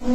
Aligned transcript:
El 0.00 0.08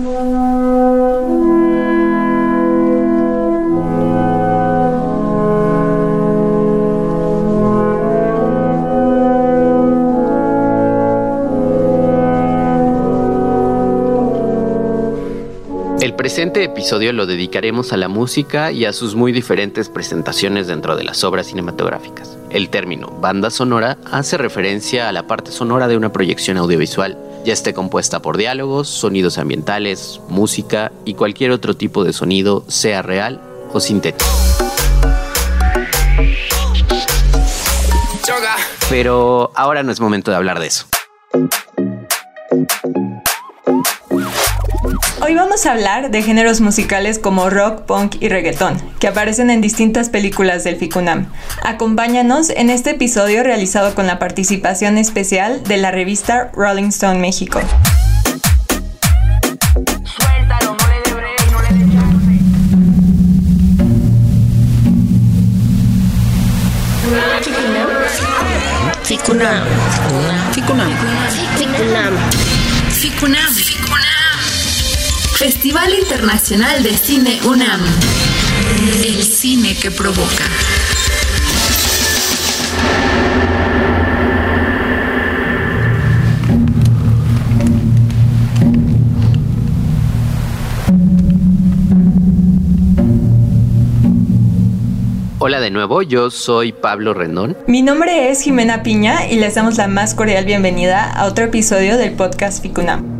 presente 16.16 16.64
episodio 16.64 17.14
lo 17.14 17.28
dedicaremos 17.28 17.94
a 17.94 17.98
la 17.98 18.08
música 18.08 18.72
y 18.72 18.86
a 18.86 18.94
sus 18.94 19.14
muy 19.14 19.32
diferentes 19.32 19.90
presentaciones 19.90 20.66
dentro 20.66 20.96
de 20.96 21.04
las 21.04 21.24
obras 21.24 21.46
cinematográficas. 21.46 22.40
El 22.50 22.70
término 22.70 23.12
banda 23.22 23.52
sonora 23.52 24.00
hace 24.12 24.38
referencia 24.40 25.08
a 25.10 25.12
la 25.12 25.28
parte 25.28 25.52
sonora 25.52 25.88
de 25.88 25.96
una 25.96 26.12
proyección 26.12 26.58
audiovisual, 26.58 27.20
ya 27.46 27.54
esté 27.54 27.74
compuesta 27.74 28.22
por 28.22 28.38
diálogos, 28.38 28.90
sonidos 28.90 29.38
ambientales, 29.38 30.20
música 30.28 30.92
y 31.06 31.14
cualquier 31.14 31.52
otro 31.52 31.76
tipo 31.76 32.04
de 32.04 32.12
sonido, 32.12 32.66
sea 32.68 33.02
real 33.04 33.40
o 33.72 33.80
sintético. 33.80 34.26
Pero 38.90 39.52
ahora 39.56 39.84
no 39.84 39.92
es 39.92 40.00
momento 40.00 40.32
de 40.32 40.38
hablar 40.38 40.60
de 40.60 40.68
eso. 40.68 40.86
Hoy 45.28 45.34
vamos 45.34 45.66
a 45.66 45.72
hablar 45.72 46.12
de 46.12 46.22
géneros 46.22 46.62
musicales 46.62 47.18
como 47.18 47.50
rock, 47.50 47.82
punk 47.88 48.18
y 48.20 48.30
reggaetón, 48.30 48.80
que 49.00 49.08
aparecen 49.08 49.50
en 49.50 49.60
distintas 49.60 50.10
películas 50.10 50.64
del 50.64 50.76
FICUNAM. 50.76 51.32
Acompáñanos 51.64 52.52
en 52.52 52.70
este 52.70 52.92
episodio 52.92 53.42
realizado 53.42 53.96
con 53.96 54.06
la 54.06 54.20
participación 54.20 55.00
especial 55.00 55.64
de 55.64 55.78
la 55.78 55.90
revista 55.90 56.52
Rolling 56.54 56.90
Stone 56.90 57.18
México. 57.18 57.60
FICUNAM. 69.02 69.64
FICUNAM. 70.54 70.92
FICUNAM. 71.58 72.14
FICUNAM. 72.92 74.05
Festival 75.36 75.94
Internacional 76.00 76.82
de 76.82 76.92
Cine 76.92 77.40
UNAM. 77.44 77.82
El 79.04 79.22
cine 79.22 79.76
que 79.76 79.92
provoca. 79.92 80.46
Hola 95.40 95.60
de 95.60 95.70
nuevo, 95.70 96.02
yo 96.02 96.32
soy 96.32 96.72
Pablo 96.72 97.14
Rendón. 97.14 97.58
Mi 97.68 97.82
nombre 97.82 98.32
es 98.32 98.42
Jimena 98.42 98.84
Piña 98.84 99.30
y 99.30 99.36
les 99.36 99.56
damos 99.56 99.76
la 99.76 99.90
más 99.90 100.16
cordial 100.16 100.46
bienvenida 100.46 101.12
a 101.12 101.26
otro 101.26 101.44
episodio 101.44 101.98
del 101.98 102.14
podcast 102.14 102.62
Ficunam. 102.62 103.15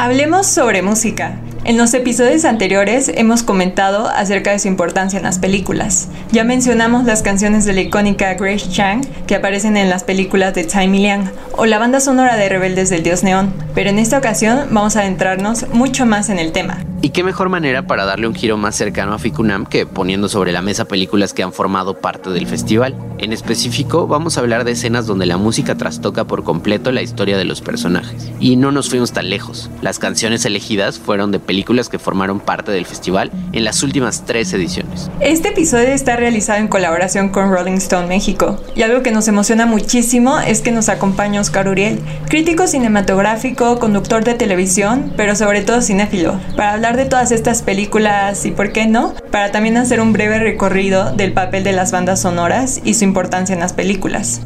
Hablemos 0.00 0.46
sobre 0.46 0.80
música. 0.80 1.38
En 1.62 1.76
los 1.76 1.92
episodios 1.92 2.46
anteriores 2.46 3.12
hemos 3.14 3.42
comentado 3.42 4.08
acerca 4.08 4.50
de 4.50 4.58
su 4.58 4.66
importancia 4.66 5.18
en 5.18 5.24
las 5.24 5.38
películas. 5.38 6.08
Ya 6.32 6.42
mencionamos 6.42 7.04
las 7.04 7.20
canciones 7.20 7.66
de 7.66 7.74
la 7.74 7.82
icónica 7.82 8.32
Grace 8.32 8.70
Chang 8.70 9.04
que 9.26 9.34
aparecen 9.34 9.76
en 9.76 9.90
las 9.90 10.02
películas 10.02 10.54
de 10.54 10.64
Time 10.64 10.96
Liang 10.96 11.30
o 11.52 11.66
la 11.66 11.78
banda 11.78 12.00
sonora 12.00 12.36
de 12.36 12.48
Rebeldes 12.48 12.88
del 12.88 13.02
Dios 13.02 13.22
Neón, 13.22 13.52
pero 13.74 13.90
en 13.90 13.98
esta 13.98 14.16
ocasión 14.16 14.68
vamos 14.70 14.96
a 14.96 15.00
adentrarnos 15.00 15.68
mucho 15.68 16.06
más 16.06 16.30
en 16.30 16.38
el 16.38 16.52
tema. 16.52 16.82
Y 17.02 17.10
qué 17.10 17.24
mejor 17.24 17.48
manera 17.48 17.86
para 17.86 18.04
darle 18.04 18.28
un 18.28 18.34
giro 18.34 18.58
más 18.58 18.76
cercano 18.76 19.14
a 19.14 19.18
Ficunam 19.18 19.64
que 19.64 19.86
poniendo 19.86 20.28
sobre 20.28 20.52
la 20.52 20.60
mesa 20.60 20.84
películas 20.84 21.32
que 21.32 21.42
han 21.42 21.54
formado 21.54 21.94
parte 21.94 22.28
del 22.28 22.46
festival. 22.46 22.94
En 23.16 23.32
específico, 23.32 24.06
vamos 24.06 24.36
a 24.36 24.40
hablar 24.40 24.64
de 24.64 24.72
escenas 24.72 25.06
donde 25.06 25.24
la 25.24 25.38
música 25.38 25.76
trastoca 25.76 26.24
por 26.24 26.44
completo 26.44 26.92
la 26.92 27.00
historia 27.00 27.38
de 27.38 27.46
los 27.46 27.62
personajes. 27.62 28.30
Y 28.38 28.56
no 28.56 28.70
nos 28.70 28.90
fuimos 28.90 29.12
tan 29.12 29.30
lejos. 29.30 29.70
Las 29.80 29.98
canciones 29.98 30.44
elegidas 30.44 30.98
fueron 30.98 31.32
de 31.32 31.40
películas 31.40 31.88
que 31.88 31.98
formaron 31.98 32.38
parte 32.38 32.70
del 32.70 32.84
festival 32.84 33.30
en 33.52 33.64
las 33.64 33.82
últimas 33.82 34.26
tres 34.26 34.52
ediciones. 34.52 35.10
Este 35.20 35.48
episodio 35.48 35.88
está 35.88 36.16
realizado 36.16 36.58
en 36.58 36.68
colaboración 36.68 37.30
con 37.30 37.50
Rolling 37.50 37.78
Stone 37.78 38.08
México. 38.08 38.62
Y 38.74 38.82
algo 38.82 39.02
que 39.02 39.10
nos 39.10 39.26
emociona 39.26 39.64
muchísimo 39.64 40.38
es 40.38 40.60
que 40.60 40.70
nos 40.70 40.90
acompaña 40.90 41.40
Oscar 41.40 41.66
Uriel, 41.66 42.00
crítico 42.28 42.66
cinematográfico, 42.66 43.78
conductor 43.78 44.22
de 44.22 44.34
televisión, 44.34 45.14
pero 45.16 45.34
sobre 45.34 45.62
todo 45.62 45.80
cinéfilo, 45.80 46.38
para 46.56 46.74
hablar 46.74 46.89
de 46.96 47.06
todas 47.06 47.32
estas 47.32 47.62
películas 47.62 48.44
y, 48.46 48.50
por 48.50 48.72
qué 48.72 48.86
no, 48.86 49.14
para 49.30 49.52
también 49.52 49.76
hacer 49.76 50.00
un 50.00 50.12
breve 50.12 50.38
recorrido 50.38 51.12
del 51.14 51.32
papel 51.32 51.64
de 51.64 51.72
las 51.72 51.92
bandas 51.92 52.22
sonoras 52.22 52.80
y 52.84 52.94
su 52.94 53.04
importancia 53.04 53.52
en 53.54 53.60
las 53.60 53.72
películas. 53.72 54.40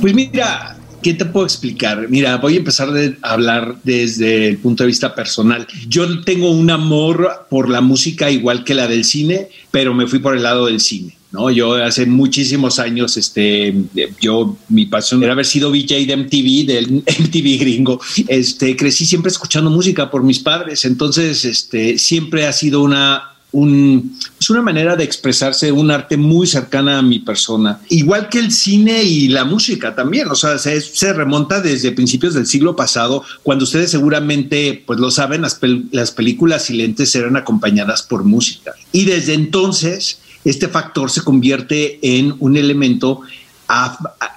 Pues 0.00 0.14
mira, 0.14 0.76
¿qué 1.02 1.14
te 1.14 1.24
puedo 1.24 1.46
explicar? 1.46 2.08
Mira, 2.08 2.36
voy 2.38 2.54
a 2.54 2.58
empezar 2.58 2.88
a 3.22 3.32
hablar 3.32 3.76
desde 3.82 4.48
el 4.48 4.58
punto 4.58 4.82
de 4.82 4.88
vista 4.88 5.14
personal. 5.14 5.66
Yo 5.88 6.22
tengo 6.24 6.50
un 6.50 6.70
amor 6.70 7.46
por 7.48 7.68
la 7.68 7.80
música 7.80 8.30
igual 8.30 8.64
que 8.64 8.74
la 8.74 8.86
del 8.86 9.04
cine, 9.04 9.48
pero 9.70 9.94
me 9.94 10.06
fui 10.06 10.18
por 10.18 10.36
el 10.36 10.42
lado 10.42 10.66
del 10.66 10.80
cine. 10.80 11.19
¿No? 11.32 11.50
Yo 11.50 11.74
hace 11.74 12.06
muchísimos 12.06 12.78
años, 12.78 13.16
este, 13.16 13.74
yo, 14.20 14.56
mi 14.68 14.86
pasión 14.86 15.22
era 15.22 15.32
haber 15.32 15.46
sido 15.46 15.70
VJ 15.70 16.06
de 16.06 16.16
MTV, 16.16 16.66
del 16.66 16.90
MTV 17.06 17.60
gringo. 17.60 18.00
Este, 18.28 18.76
crecí 18.76 19.06
siempre 19.06 19.30
escuchando 19.30 19.70
música 19.70 20.10
por 20.10 20.22
mis 20.22 20.40
padres, 20.40 20.84
entonces, 20.84 21.44
este, 21.44 21.98
siempre 21.98 22.46
ha 22.46 22.52
sido 22.52 22.82
una, 22.82 23.30
un, 23.52 24.16
es 24.40 24.50
una 24.50 24.62
manera 24.62 24.96
de 24.96 25.04
expresarse, 25.04 25.72
un 25.72 25.90
arte 25.90 26.16
muy 26.16 26.46
cercana 26.46 26.98
a 26.98 27.02
mi 27.02 27.18
persona. 27.18 27.80
Igual 27.88 28.28
que 28.28 28.38
el 28.38 28.52
cine 28.52 29.02
y 29.02 29.28
la 29.28 29.44
música 29.44 29.94
también, 29.94 30.28
o 30.28 30.34
sea, 30.34 30.58
se, 30.58 30.80
se 30.80 31.12
remonta 31.12 31.60
desde 31.60 31.92
principios 31.92 32.34
del 32.34 32.46
siglo 32.46 32.76
pasado, 32.76 33.24
cuando 33.42 33.64
ustedes 33.64 33.90
seguramente, 33.90 34.82
pues 34.86 35.00
lo 35.00 35.10
saben, 35.10 35.42
las, 35.42 35.56
pel 35.56 35.86
las 35.92 36.10
películas 36.12 36.64
silentes 36.64 37.14
eran 37.14 37.36
acompañadas 37.36 38.02
por 38.02 38.24
música. 38.24 38.74
Y 38.92 39.04
desde 39.04 39.34
entonces, 39.34 40.19
este 40.44 40.68
factor 40.68 41.10
se 41.10 41.22
convierte 41.22 41.98
en 42.02 42.34
un 42.38 42.56
elemento 42.56 43.22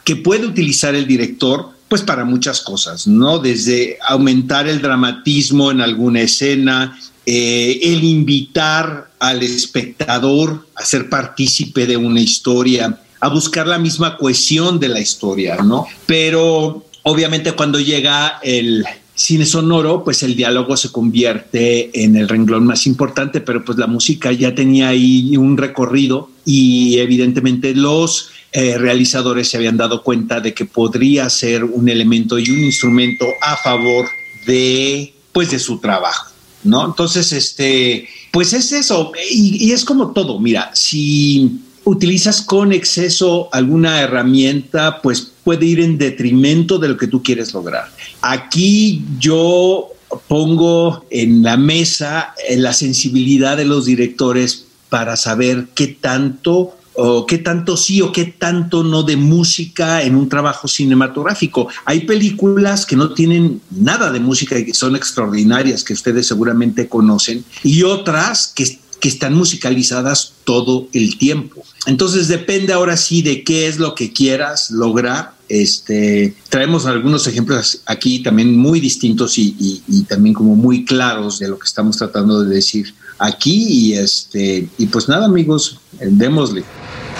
que 0.04 0.16
puede 0.16 0.46
utilizar 0.46 0.96
el 0.96 1.08
director 1.08 1.72
pues 1.88 2.02
para 2.02 2.26
muchas 2.26 2.62
cosas, 2.62 3.06
¿no? 3.08 3.40
Desde 3.40 3.98
aumentar 4.08 4.68
el 4.68 4.82
dramatismo 4.82 5.70
en 5.70 5.80
alguna 5.80 6.22
escena, 6.22 7.00
eh, 7.26 7.80
el 7.84 8.04
invitar 8.04 9.12
al 9.20 9.44
espectador 9.44 10.68
a 10.76 10.84
ser 10.84 11.10
partícipe 11.10 11.86
de 11.86 11.96
una 11.96 12.20
historia, 12.20 13.00
a 13.20 13.30
buscar 13.30 13.68
la 13.68 13.78
misma 13.78 14.18
cohesión 14.18 14.80
de 14.80 14.90
la 14.90 15.00
historia, 15.00 15.58
¿no? 15.58 15.86
Pero 16.06 16.86
obviamente 17.04 17.52
cuando 17.54 17.80
llega 17.80 18.40
el, 18.42 18.84
cine 19.16 19.46
sonoro, 19.46 20.04
pues 20.04 20.24
el 20.24 20.36
diálogo 20.36 20.76
se 20.76 20.92
convierte 20.92 22.04
en 22.04 22.16
el 22.16 22.28
renglón 22.28 22.66
más 22.66 22.88
importante, 22.88 23.42
pero 23.42 23.64
pues 23.64 23.78
la 23.78 23.88
música 23.88 24.32
ya 24.32 24.56
tenía 24.56 24.90
ahí 24.90 25.38
un 25.38 25.58
recorrido 25.58 26.30
y 26.46 26.98
evidentemente 26.98 27.76
los 27.76 28.30
eh, 28.52 28.78
realizadores 28.78 29.50
se 29.50 29.58
habían 29.58 29.78
dado 29.78 30.04
cuenta 30.04 30.40
de 30.40 30.54
que 30.54 30.66
podría 30.66 31.30
ser 31.30 31.64
un 31.64 31.90
elemento 31.90 32.40
y 32.40 32.50
un 32.50 32.60
instrumento 32.60 33.26
a 33.42 33.56
favor 33.58 34.08
de 34.46 35.14
pues 35.32 35.52
de 35.52 35.60
su 35.60 35.80
trabajo. 35.80 36.32
¿No? 36.64 36.86
Entonces, 36.86 37.34
este, 37.34 38.08
pues 38.32 38.54
es 38.54 38.72
eso, 38.72 39.12
y, 39.30 39.66
y 39.68 39.74
es 39.74 39.84
como 39.84 40.12
todo, 40.14 40.40
mira, 40.40 40.72
si 40.74 41.60
utilizas 41.84 42.42
con 42.42 42.72
exceso 42.72 43.50
alguna 43.52 44.00
herramienta, 44.00 45.02
pues 45.02 45.33
puede 45.44 45.66
ir 45.66 45.80
en 45.80 45.98
detrimento 45.98 46.80
de 46.80 46.90
lo 46.90 46.98
que 46.98 47.08
tú 47.08 47.22
quieres 47.22 47.54
lograr. 47.54 47.92
Aquí 48.22 49.04
yo 49.20 49.90
pongo 50.28 51.06
en 51.10 51.44
la 51.44 51.58
mesa 51.58 52.34
la 52.56 52.74
sensibilidad 52.74 53.58
de 53.58 53.66
los 53.66 53.86
directores 53.86 54.66
para 54.90 55.16
saber 55.16 55.68
qué 55.74 55.88
tanto 55.88 56.78
o 56.96 57.26
qué 57.26 57.40
tanto 57.40 57.76
sí 57.78 58.02
o 58.02 58.12
qué 58.12 58.26
tanto 58.26 58.84
no 58.84 59.04
de 59.04 59.18
música 59.18 60.04
en 60.04 60.16
un 60.16 60.30
trabajo 60.30 60.68
cinematográfico. 60.68 61.68
Hay 61.86 62.02
películas 62.02 62.86
que 62.86 62.96
no 62.96 63.14
tienen 63.14 63.62
nada 63.72 64.12
de 64.12 64.20
música 64.20 64.58
y 64.58 64.66
que 64.66 64.74
son 64.74 64.96
extraordinarias, 64.96 65.84
que 65.84 65.94
ustedes 65.94 66.28
seguramente 66.28 66.88
conocen, 66.88 67.44
y 67.64 67.84
otras 67.84 68.54
que, 68.56 68.78
que 69.00 69.10
están 69.10 69.34
musicalizadas 69.34 70.34
todo 70.44 70.88
el 70.94 71.18
tiempo. 71.18 71.64
Entonces 71.88 72.28
depende 72.28 72.74
ahora 72.74 72.96
sí 72.96 73.22
de 73.22 73.44
qué 73.44 73.68
es 73.68 73.80
lo 73.80 73.96
que 73.96 74.14
quieras 74.14 74.72
lograr. 74.72 75.33
Este, 75.50 76.34
traemos 76.50 76.86
algunos 76.86 77.28
ejemplos 77.28 77.82
aquí 77.86 78.24
también 78.24 78.58
muy 78.58 78.80
distintos 78.80 79.38
y, 79.38 79.56
y, 79.60 79.84
y 79.88 80.04
también 80.04 80.34
como 80.34 80.56
muy 80.56 80.86
claros 80.86 81.40
de 81.40 81.50
lo 81.50 81.60
que 81.60 81.66
estamos 81.66 81.98
tratando 81.98 82.44
de 82.44 82.56
decir 82.56 82.94
aquí 83.20 83.68
y 83.68 83.94
este 83.94 84.68
y 84.78 84.86
pues 84.88 85.08
nada 85.08 85.26
amigos, 85.26 85.80
démosle. 86.00 86.64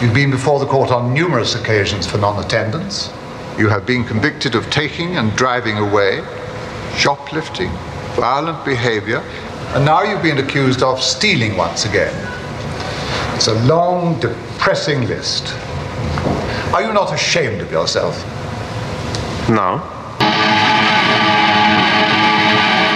You've 0.02 0.14
been 0.14 0.32
before 0.32 0.60
the 0.60 0.66
court 0.66 0.92
on 0.92 1.14
numerous 1.14 1.56
occasions 1.56 2.08
for 2.08 2.18
non-attendance. 2.18 3.10
You 3.58 3.70
have 3.70 3.86
been 3.86 4.04
convicted 4.04 4.56
of 4.56 4.68
taking 4.70 5.18
and 5.18 5.34
driving 5.36 5.78
away, 5.78 6.24
shoplifting, 6.98 7.70
violent 8.16 8.66
behavior, 8.66 9.22
and 9.76 9.86
now 9.86 10.02
you've 10.02 10.24
been 10.24 10.40
accused 10.40 10.82
of 10.82 11.02
stealing 11.02 11.56
once 11.56 11.86
again. 11.86 12.14
It's 13.36 13.48
a 13.48 13.54
long, 13.66 14.20
depressing 14.20 15.08
list. 15.08 15.54
Are 16.74 16.84
you 16.84 16.92
not 16.92 17.14
ashamed 17.14 17.62
of 17.62 17.72
yourself? 17.72 18.16
No. 19.48 19.80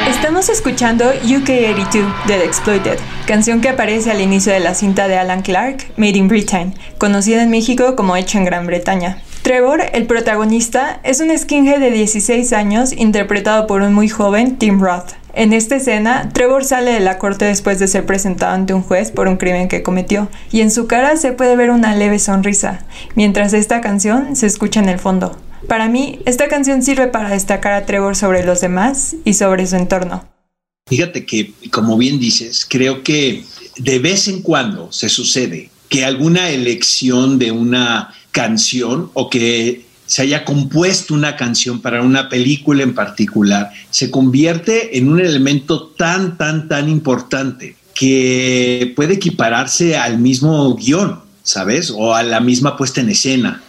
Estamos 0.09 0.49
escuchando 0.49 1.05
UK82 1.13 2.25
de 2.25 2.37
The 2.39 2.43
Exploited, 2.43 2.97
canción 3.27 3.61
que 3.61 3.69
aparece 3.69 4.09
al 4.09 4.19
inicio 4.19 4.51
de 4.51 4.61
la 4.61 4.73
cinta 4.73 5.07
de 5.07 5.19
Alan 5.19 5.43
Clark, 5.43 5.91
Made 5.95 6.17
in 6.17 6.27
Britain, 6.27 6.73
conocida 6.97 7.43
en 7.43 7.51
México 7.51 7.95
como 7.95 8.15
Hecho 8.15 8.39
en 8.39 8.45
Gran 8.45 8.65
Bretaña. 8.65 9.21
Trevor, 9.43 9.83
el 9.93 10.07
protagonista, 10.07 10.99
es 11.03 11.19
un 11.19 11.37
skinhead 11.37 11.79
de 11.79 11.91
16 11.91 12.53
años 12.53 12.91
interpretado 12.93 13.67
por 13.67 13.83
un 13.83 13.93
muy 13.93 14.09
joven 14.09 14.57
Tim 14.57 14.81
Roth. 14.81 15.11
En 15.37 15.53
esta 15.53 15.75
escena, 15.75 16.31
Trevor 16.33 16.65
sale 16.65 16.93
de 16.93 16.99
la 16.99 17.19
corte 17.19 17.45
después 17.45 17.77
de 17.77 17.87
ser 17.87 18.07
presentado 18.07 18.55
ante 18.55 18.73
un 18.73 18.81
juez 18.81 19.11
por 19.11 19.27
un 19.27 19.37
crimen 19.37 19.67
que 19.67 19.83
cometió, 19.83 20.29
y 20.51 20.61
en 20.61 20.71
su 20.71 20.87
cara 20.87 21.15
se 21.15 21.31
puede 21.31 21.55
ver 21.55 21.69
una 21.69 21.95
leve 21.95 22.17
sonrisa, 22.17 22.87
mientras 23.13 23.53
esta 23.53 23.79
canción 23.79 24.35
se 24.35 24.47
escucha 24.47 24.79
en 24.79 24.89
el 24.89 24.97
fondo. 24.97 25.39
Para 25.67 25.89
mí, 25.89 26.21
esta 26.25 26.47
canción 26.47 26.81
sirve 26.81 27.05
para 27.05 27.29
destacar 27.29 27.73
a 27.73 27.85
Trevor 27.85 28.15
sobre 28.15 28.43
los 28.43 28.61
demás 28.61 29.15
y 29.25 29.35
sobre 29.35 29.67
su 29.67 29.75
entorno. 29.75 30.27
Fíjate 30.87 31.23
que, 31.23 31.53
como 31.69 31.97
bien 31.97 32.19
dices, 32.19 32.65
creo 32.67 33.03
que 33.03 33.43
de 33.77 33.99
vez 33.99 34.27
en 34.27 34.41
cuando 34.41 34.91
se 34.91 35.07
sucede 35.07 35.69
que 35.87 36.03
alguna 36.03 36.49
elección 36.49 37.37
de 37.37 37.51
una 37.51 38.11
canción 38.31 39.11
o 39.13 39.29
que 39.29 39.85
se 40.07 40.23
haya 40.23 40.43
compuesto 40.43 41.13
una 41.13 41.35
canción 41.35 41.81
para 41.81 42.01
una 42.01 42.29
película 42.29 42.81
en 42.81 42.95
particular 42.95 43.71
se 43.91 44.09
convierte 44.09 44.97
en 44.97 45.09
un 45.09 45.19
elemento 45.19 45.87
tan, 45.97 46.37
tan, 46.37 46.67
tan 46.67 46.89
importante 46.89 47.75
que 47.93 48.93
puede 48.95 49.15
equipararse 49.15 49.97
al 49.97 50.19
mismo 50.19 50.75
guion, 50.75 51.19
¿sabes? 51.43 51.91
O 51.91 52.13
a 52.13 52.23
la 52.23 52.39
misma 52.39 52.77
puesta 52.77 53.01
en 53.01 53.09
escena. 53.09 53.61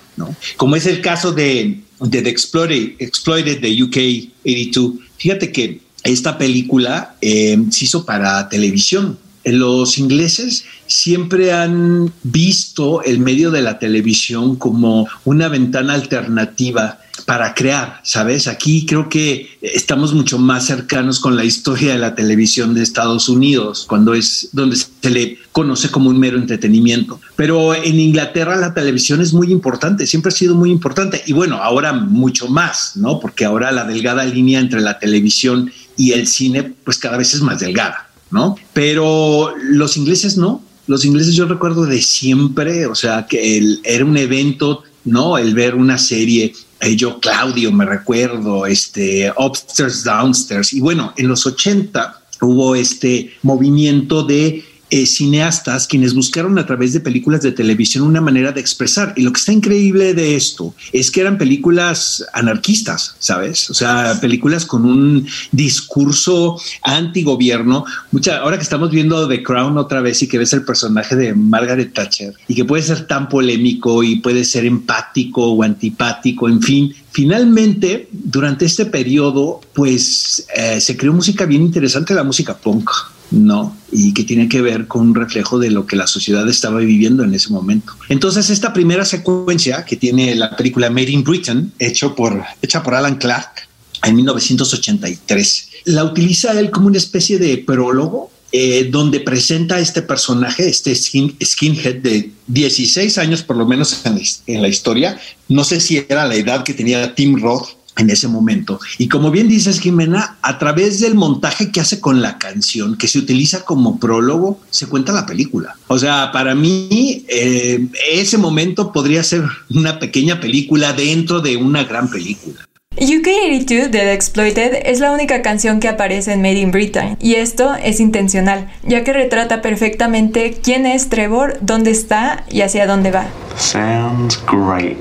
Como 0.56 0.76
es 0.76 0.86
el 0.86 1.00
caso 1.00 1.32
de, 1.32 1.80
de 2.00 2.22
The 2.22 2.28
Exploited, 2.28 3.60
de 3.60 3.82
UK 3.82 3.96
82. 4.44 4.92
Fíjate 5.16 5.52
que 5.52 5.80
esta 6.04 6.38
película 6.38 7.16
eh, 7.20 7.58
se 7.70 7.84
hizo 7.84 8.04
para 8.04 8.48
televisión. 8.48 9.18
Los 9.52 9.98
ingleses 9.98 10.64
siempre 10.86 11.52
han 11.52 12.12
visto 12.22 13.02
el 13.02 13.18
medio 13.20 13.50
de 13.50 13.62
la 13.62 13.78
televisión 13.78 14.56
como 14.56 15.08
una 15.24 15.48
ventana 15.48 15.94
alternativa 15.94 16.98
para 17.26 17.54
crear, 17.54 18.00
¿sabes? 18.04 18.46
Aquí 18.46 18.86
creo 18.86 19.08
que 19.08 19.58
estamos 19.60 20.14
mucho 20.14 20.38
más 20.38 20.66
cercanos 20.66 21.20
con 21.20 21.36
la 21.36 21.44
historia 21.44 21.92
de 21.92 21.98
la 21.98 22.14
televisión 22.14 22.74
de 22.74 22.82
Estados 22.82 23.28
Unidos, 23.28 23.84
cuando 23.88 24.14
es 24.14 24.48
donde 24.52 24.76
se 24.76 25.10
le 25.10 25.38
conoce 25.52 25.90
como 25.90 26.10
un 26.10 26.18
mero 26.18 26.38
entretenimiento. 26.38 27.20
Pero 27.36 27.74
en 27.74 27.98
Inglaterra 27.98 28.56
la 28.56 28.72
televisión 28.72 29.20
es 29.20 29.32
muy 29.32 29.52
importante, 29.52 30.06
siempre 30.06 30.30
ha 30.30 30.36
sido 30.36 30.54
muy 30.54 30.70
importante 30.70 31.22
y 31.26 31.32
bueno, 31.32 31.56
ahora 31.56 31.92
mucho 31.92 32.48
más, 32.48 32.96
¿no? 32.96 33.20
Porque 33.20 33.44
ahora 33.44 33.72
la 33.72 33.84
delgada 33.84 34.24
línea 34.24 34.60
entre 34.60 34.80
la 34.80 34.98
televisión 34.98 35.70
y 35.96 36.12
el 36.12 36.26
cine 36.26 36.62
pues 36.62 36.96
cada 36.98 37.18
vez 37.18 37.34
es 37.34 37.42
más 37.42 37.60
delgada, 37.60 38.07
¿no? 38.30 38.56
Pero 38.72 39.54
los 39.62 39.96
ingleses 39.96 40.36
no, 40.36 40.62
los 40.86 41.04
ingleses 41.04 41.34
yo 41.34 41.46
recuerdo 41.46 41.86
de 41.86 42.00
siempre, 42.02 42.86
o 42.86 42.94
sea, 42.94 43.26
que 43.26 43.78
era 43.84 44.04
un 44.04 44.16
evento, 44.16 44.82
¿no? 45.04 45.38
El 45.38 45.54
ver 45.54 45.74
una 45.74 45.98
serie 45.98 46.52
eh, 46.80 46.96
yo 46.96 47.18
Claudio 47.18 47.72
me 47.72 47.84
recuerdo, 47.84 48.66
este, 48.66 49.32
Upstairs, 49.36 50.04
Downstairs. 50.04 50.72
Y 50.72 50.80
bueno, 50.80 51.12
en 51.16 51.28
los 51.28 51.46
80 51.46 52.22
hubo 52.40 52.76
este 52.76 53.32
movimiento 53.42 54.22
de 54.22 54.64
eh, 54.90 55.06
cineastas 55.06 55.86
quienes 55.86 56.14
buscaron 56.14 56.58
a 56.58 56.66
través 56.66 56.92
de 56.92 57.00
películas 57.00 57.42
de 57.42 57.52
televisión 57.52 58.04
una 58.04 58.20
manera 58.20 58.52
de 58.52 58.60
expresar. 58.60 59.12
Y 59.16 59.22
lo 59.22 59.32
que 59.32 59.38
está 59.38 59.52
increíble 59.52 60.14
de 60.14 60.36
esto 60.36 60.74
es 60.92 61.10
que 61.10 61.20
eran 61.20 61.38
películas 61.38 62.24
anarquistas, 62.32 63.16
¿sabes? 63.18 63.70
O 63.70 63.74
sea, 63.74 64.18
películas 64.20 64.64
con 64.64 64.84
un 64.84 65.26
discurso 65.52 66.60
antigobierno. 66.82 67.84
Mucha, 68.12 68.38
ahora 68.38 68.56
que 68.56 68.62
estamos 68.62 68.90
viendo 68.90 69.28
The 69.28 69.42
Crown 69.42 69.76
otra 69.78 70.00
vez 70.00 70.22
y 70.22 70.28
que 70.28 70.38
ves 70.38 70.52
el 70.52 70.64
personaje 70.64 71.16
de 71.16 71.34
Margaret 71.34 71.92
Thatcher 71.92 72.34
y 72.46 72.54
que 72.54 72.64
puede 72.64 72.82
ser 72.82 73.06
tan 73.06 73.28
polémico 73.28 74.02
y 74.02 74.16
puede 74.16 74.44
ser 74.44 74.64
empático 74.64 75.52
o 75.52 75.62
antipático, 75.62 76.48
en 76.48 76.62
fin, 76.62 76.94
Finalmente, 77.10 78.08
durante 78.12 78.64
este 78.64 78.86
periodo, 78.86 79.60
pues 79.72 80.46
eh, 80.54 80.80
se 80.80 80.96
creó 80.96 81.12
música 81.12 81.46
bien 81.46 81.62
interesante, 81.62 82.14
la 82.14 82.22
música 82.22 82.56
punk. 82.56 82.88
¿No? 83.30 83.76
Y 83.92 84.14
que 84.14 84.24
tiene 84.24 84.48
que 84.48 84.62
ver 84.62 84.86
con 84.86 85.02
un 85.02 85.14
reflejo 85.14 85.58
de 85.58 85.70
lo 85.70 85.86
que 85.86 85.96
la 85.96 86.06
sociedad 86.06 86.48
estaba 86.48 86.78
viviendo 86.78 87.24
en 87.24 87.34
ese 87.34 87.50
momento. 87.50 87.94
Entonces, 88.08 88.50
esta 88.50 88.72
primera 88.72 89.04
secuencia 89.04 89.84
que 89.84 89.96
tiene 89.96 90.34
la 90.34 90.56
película 90.56 90.90
Made 90.90 91.10
in 91.10 91.24
Britain, 91.24 91.72
hecho 91.78 92.14
por, 92.14 92.42
hecha 92.62 92.82
por 92.82 92.94
Alan 92.94 93.16
Clark 93.16 93.68
en 94.04 94.16
1983, 94.16 95.68
la 95.86 96.04
utiliza 96.04 96.58
él 96.58 96.70
como 96.70 96.86
una 96.86 96.98
especie 96.98 97.38
de 97.38 97.58
prólogo 97.58 98.30
eh, 98.50 98.88
donde 98.90 99.20
presenta 99.20 99.74
a 99.74 99.80
este 99.80 100.00
personaje, 100.00 100.66
este 100.66 100.94
skinhead 100.94 101.96
de 101.96 102.30
16 102.46 103.18
años 103.18 103.42
por 103.42 103.58
lo 103.58 103.66
menos 103.66 104.06
en 104.06 104.18
en 104.46 104.62
la, 104.62 104.68
historia. 104.68 105.20
No 105.48 105.64
sé 105.64 105.80
si 105.80 105.98
era 106.08 106.26
la 106.26 106.34
edad 106.34 106.64
que 106.64 106.72
tenía 106.72 107.14
Tim 107.14 107.38
Roth 107.42 107.77
en 107.98 108.10
ese 108.10 108.28
momento. 108.28 108.80
Y 108.96 109.08
como 109.08 109.30
bien 109.30 109.48
dices, 109.48 109.80
Jimena, 109.80 110.38
a 110.42 110.58
través 110.58 111.00
del 111.00 111.14
montaje 111.14 111.70
que 111.70 111.80
hace 111.80 112.00
con 112.00 112.22
la 112.22 112.38
canción, 112.38 112.96
que 112.96 113.08
se 113.08 113.18
utiliza 113.18 113.64
como 113.64 113.98
prólogo, 113.98 114.60
se 114.70 114.86
cuenta 114.86 115.12
la 115.12 115.26
película. 115.26 115.76
O 115.88 115.98
sea, 115.98 116.30
para 116.32 116.54
mí, 116.54 117.24
eh, 117.28 117.86
ese 118.10 118.38
momento 118.38 118.92
podría 118.92 119.22
ser 119.22 119.42
una 119.70 119.98
pequeña 119.98 120.40
película 120.40 120.92
dentro 120.92 121.40
de 121.40 121.56
una 121.56 121.84
gran 121.84 122.08
película. 122.10 122.68
UK82 122.96 123.90
de 123.90 123.90
The 123.90 124.12
Exploited 124.12 124.82
es 124.84 124.98
la 124.98 125.12
única 125.12 125.40
canción 125.40 125.78
que 125.78 125.86
aparece 125.86 126.32
en 126.32 126.42
Made 126.42 126.58
in 126.58 126.72
Britain 126.72 127.16
y 127.20 127.34
esto 127.34 127.74
es 127.76 128.00
intencional, 128.00 128.68
ya 128.82 129.04
que 129.04 129.12
retrata 129.12 129.62
perfectamente 129.62 130.58
quién 130.60 130.84
es 130.84 131.08
Trevor, 131.08 131.58
dónde 131.60 131.92
está 131.92 132.44
y 132.50 132.62
hacia 132.62 132.86
dónde 132.86 133.12
va. 133.12 133.28
Sounds 133.56 134.40
great. 134.46 134.98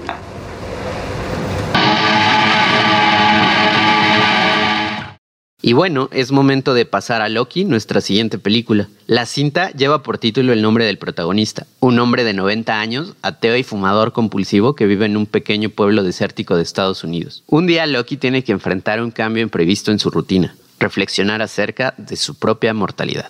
Y 5.68 5.74
bueno, 5.74 6.08
es 6.14 6.32
momento 6.32 6.74
de 6.74 6.86
pasar 6.86 7.22
a 7.22 7.28
Loki, 7.28 7.66
nuestra 7.66 8.00
siguiente 8.00 8.40
película. 8.40 8.88
La 9.06 9.26
cinta 9.26 9.70
lleva 9.72 10.02
por 10.02 10.18
título 10.18 10.54
el 10.54 10.62
nombre 10.62 10.86
del 10.86 10.98
protagonista, 10.98 11.68
un 11.82 12.00
hombre 12.00 12.24
de 12.24 12.34
90 12.34 12.80
años, 12.80 13.16
ateo 13.22 13.58
y 13.58 13.64
fumador 13.64 14.14
compulsivo 14.14 14.76
que 14.76 14.86
vive 14.86 15.08
en 15.08 15.18
un 15.18 15.26
pequeño 15.26 15.70
pueblo 15.70 16.04
desértico 16.04 16.56
de 16.56 16.64
Estados 16.64 17.04
Unidos. 17.04 17.44
Un 17.48 17.68
día 17.68 17.86
Loki 17.86 18.16
tiene 18.16 18.46
que 18.46 18.54
enfrentar 18.54 19.02
un 19.02 19.12
cambio 19.12 19.44
imprevisto 19.44 19.92
en 19.92 20.00
su 20.00 20.10
rutina, 20.10 20.56
reflexionar 20.80 21.42
acerca 21.42 21.94
de 21.98 22.16
su 22.16 22.36
propia 22.36 22.74
mortalidad. 22.74 23.30